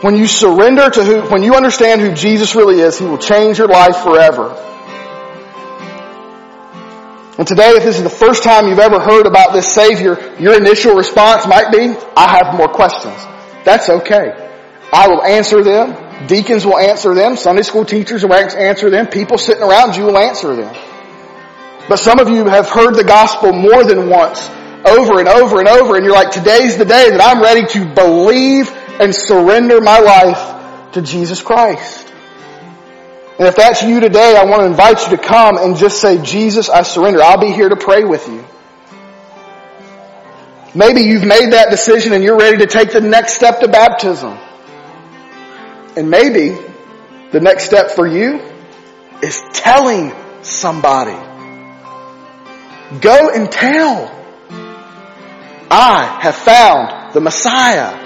When 0.00 0.16
you 0.16 0.26
surrender 0.26 0.90
to 0.90 1.04
who, 1.04 1.20
when 1.30 1.44
you 1.44 1.54
understand 1.54 2.00
who 2.00 2.12
Jesus 2.12 2.56
really 2.56 2.80
is, 2.80 2.98
He 2.98 3.04
will 3.04 3.18
change 3.18 3.56
your 3.58 3.68
life 3.68 3.98
forever. 3.98 4.48
And 7.38 7.46
today, 7.46 7.70
if 7.76 7.84
this 7.84 7.98
is 7.98 8.02
the 8.02 8.10
first 8.10 8.42
time 8.42 8.66
you've 8.66 8.80
ever 8.80 8.98
heard 8.98 9.26
about 9.26 9.52
this 9.52 9.72
Savior, 9.72 10.18
your 10.40 10.56
initial 10.56 10.96
response 10.96 11.46
might 11.46 11.70
be, 11.70 11.94
I 12.16 12.36
have 12.36 12.56
more 12.56 12.66
questions. 12.66 13.14
That's 13.64 13.88
okay. 13.88 14.50
I 14.92 15.06
will 15.06 15.22
answer 15.22 15.62
them. 15.62 16.26
Deacons 16.26 16.66
will 16.66 16.78
answer 16.78 17.14
them. 17.14 17.36
Sunday 17.36 17.62
school 17.62 17.84
teachers 17.84 18.24
will 18.24 18.34
answer 18.34 18.90
them. 18.90 19.06
People 19.06 19.38
sitting 19.38 19.62
around 19.62 19.94
you 19.94 20.06
will 20.06 20.18
answer 20.18 20.56
them. 20.56 20.89
But 21.90 21.98
some 21.98 22.20
of 22.20 22.28
you 22.28 22.44
have 22.44 22.70
heard 22.70 22.94
the 22.94 23.02
gospel 23.02 23.52
more 23.52 23.82
than 23.82 24.08
once 24.08 24.48
over 24.86 25.18
and 25.18 25.26
over 25.26 25.58
and 25.58 25.66
over 25.66 25.96
and 25.96 26.04
you're 26.04 26.14
like, 26.14 26.30
today's 26.30 26.76
the 26.76 26.84
day 26.84 27.10
that 27.10 27.20
I'm 27.20 27.42
ready 27.42 27.66
to 27.66 27.94
believe 27.94 28.70
and 29.00 29.12
surrender 29.12 29.80
my 29.80 29.98
life 29.98 30.92
to 30.92 31.02
Jesus 31.02 31.42
Christ. 31.42 32.06
And 33.40 33.48
if 33.48 33.56
that's 33.56 33.82
you 33.82 33.98
today, 33.98 34.36
I 34.36 34.44
want 34.44 34.62
to 34.62 34.66
invite 34.66 35.02
you 35.02 35.16
to 35.16 35.20
come 35.20 35.58
and 35.58 35.76
just 35.76 36.00
say, 36.00 36.22
Jesus, 36.22 36.68
I 36.68 36.82
surrender. 36.82 37.24
I'll 37.24 37.40
be 37.40 37.50
here 37.50 37.68
to 37.68 37.76
pray 37.76 38.04
with 38.04 38.28
you. 38.28 38.44
Maybe 40.72 41.00
you've 41.00 41.26
made 41.26 41.54
that 41.54 41.70
decision 41.70 42.12
and 42.12 42.22
you're 42.22 42.38
ready 42.38 42.58
to 42.58 42.68
take 42.68 42.92
the 42.92 43.00
next 43.00 43.32
step 43.32 43.58
to 43.62 43.68
baptism. 43.68 44.38
And 45.96 46.08
maybe 46.08 46.56
the 47.32 47.40
next 47.40 47.64
step 47.64 47.90
for 47.90 48.06
you 48.06 48.40
is 49.24 49.42
telling 49.54 50.12
somebody. 50.42 51.29
Go 52.98 53.30
and 53.30 53.50
tell. 53.50 54.16
I 55.70 56.18
have 56.22 56.34
found 56.34 57.14
the 57.14 57.20
Messiah. 57.20 57.96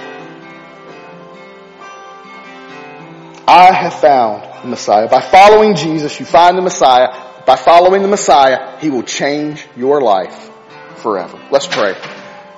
I 3.49 3.73
have 3.73 3.95
found 3.95 4.63
the 4.63 4.69
Messiah. 4.69 5.09
By 5.09 5.23
following 5.23 5.75
Jesus, 5.75 6.21
you 6.21 6.27
find 6.27 6.59
the 6.59 6.63
Messiah. 6.63 7.45
By 7.47 7.57
following 7.57 8.03
the 8.03 8.09
Messiah, 8.09 8.79
He 8.81 8.91
will 8.91 9.03
change 9.03 9.67
your 9.77 10.03
life 10.03 10.51
forever. 10.97 11.41
Let's 11.51 11.67
pray. 11.67 11.95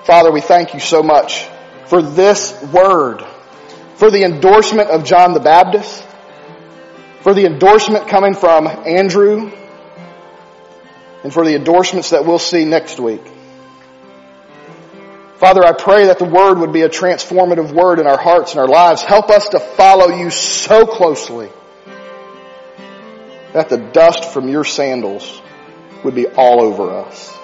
Father, 0.04 0.32
we 0.32 0.40
thank 0.40 0.74
you 0.74 0.80
so 0.80 1.02
much 1.02 1.48
for 1.86 2.02
this 2.02 2.60
word, 2.72 3.24
for 3.96 4.10
the 4.10 4.24
endorsement 4.24 4.90
of 4.90 5.04
John 5.04 5.32
the 5.32 5.40
Baptist, 5.40 6.04
for 7.20 7.34
the 7.34 7.46
endorsement 7.46 8.08
coming 8.08 8.34
from 8.34 8.66
Andrew, 8.66 9.52
and 11.26 11.34
for 11.34 11.44
the 11.44 11.56
endorsements 11.56 12.10
that 12.10 12.24
we'll 12.24 12.38
see 12.38 12.64
next 12.64 13.00
week. 13.00 13.20
Father, 15.38 15.64
I 15.64 15.72
pray 15.72 16.06
that 16.06 16.20
the 16.20 16.24
word 16.24 16.60
would 16.60 16.72
be 16.72 16.82
a 16.82 16.88
transformative 16.88 17.72
word 17.74 17.98
in 17.98 18.06
our 18.06 18.16
hearts 18.16 18.52
and 18.52 18.60
our 18.60 18.68
lives. 18.68 19.02
Help 19.02 19.28
us 19.28 19.48
to 19.48 19.58
follow 19.58 20.16
you 20.16 20.30
so 20.30 20.86
closely 20.86 21.50
that 23.54 23.68
the 23.68 23.76
dust 23.76 24.32
from 24.32 24.48
your 24.48 24.62
sandals 24.62 25.42
would 26.04 26.14
be 26.14 26.28
all 26.28 26.62
over 26.62 26.92
us. 26.92 27.36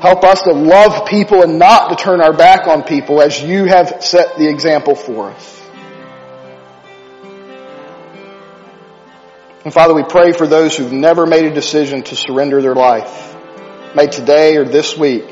Help 0.00 0.24
us 0.24 0.40
to 0.40 0.52
love 0.52 1.06
people 1.06 1.42
and 1.42 1.58
not 1.58 1.90
to 1.90 2.02
turn 2.02 2.22
our 2.22 2.32
back 2.32 2.66
on 2.66 2.82
people 2.82 3.20
as 3.20 3.42
you 3.42 3.66
have 3.66 4.02
set 4.02 4.38
the 4.38 4.48
example 4.48 4.94
for 4.94 5.28
us. 5.28 5.59
And 9.70 9.74
Father, 9.76 9.94
we 9.94 10.02
pray 10.02 10.32
for 10.32 10.48
those 10.48 10.76
who've 10.76 10.90
never 10.90 11.26
made 11.26 11.44
a 11.44 11.54
decision 11.54 12.02
to 12.02 12.16
surrender 12.16 12.60
their 12.60 12.74
life. 12.74 13.36
May 13.94 14.08
today 14.08 14.56
or 14.56 14.64
this 14.64 14.98
week 14.98 15.24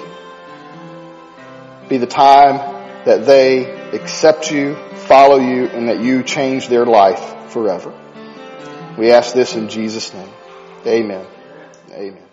be 1.88 1.96
the 1.96 2.06
time 2.06 2.58
that 3.04 3.26
they 3.26 3.64
accept 3.90 4.52
you, 4.52 4.76
follow 5.08 5.40
you, 5.40 5.66
and 5.66 5.88
that 5.88 5.98
you 5.98 6.22
change 6.22 6.68
their 6.68 6.86
life 6.86 7.50
forever. 7.50 7.92
We 8.96 9.10
ask 9.10 9.34
this 9.34 9.56
in 9.56 9.68
Jesus' 9.68 10.14
name. 10.14 10.32
Amen. 10.86 11.26
Amen. 11.90 12.27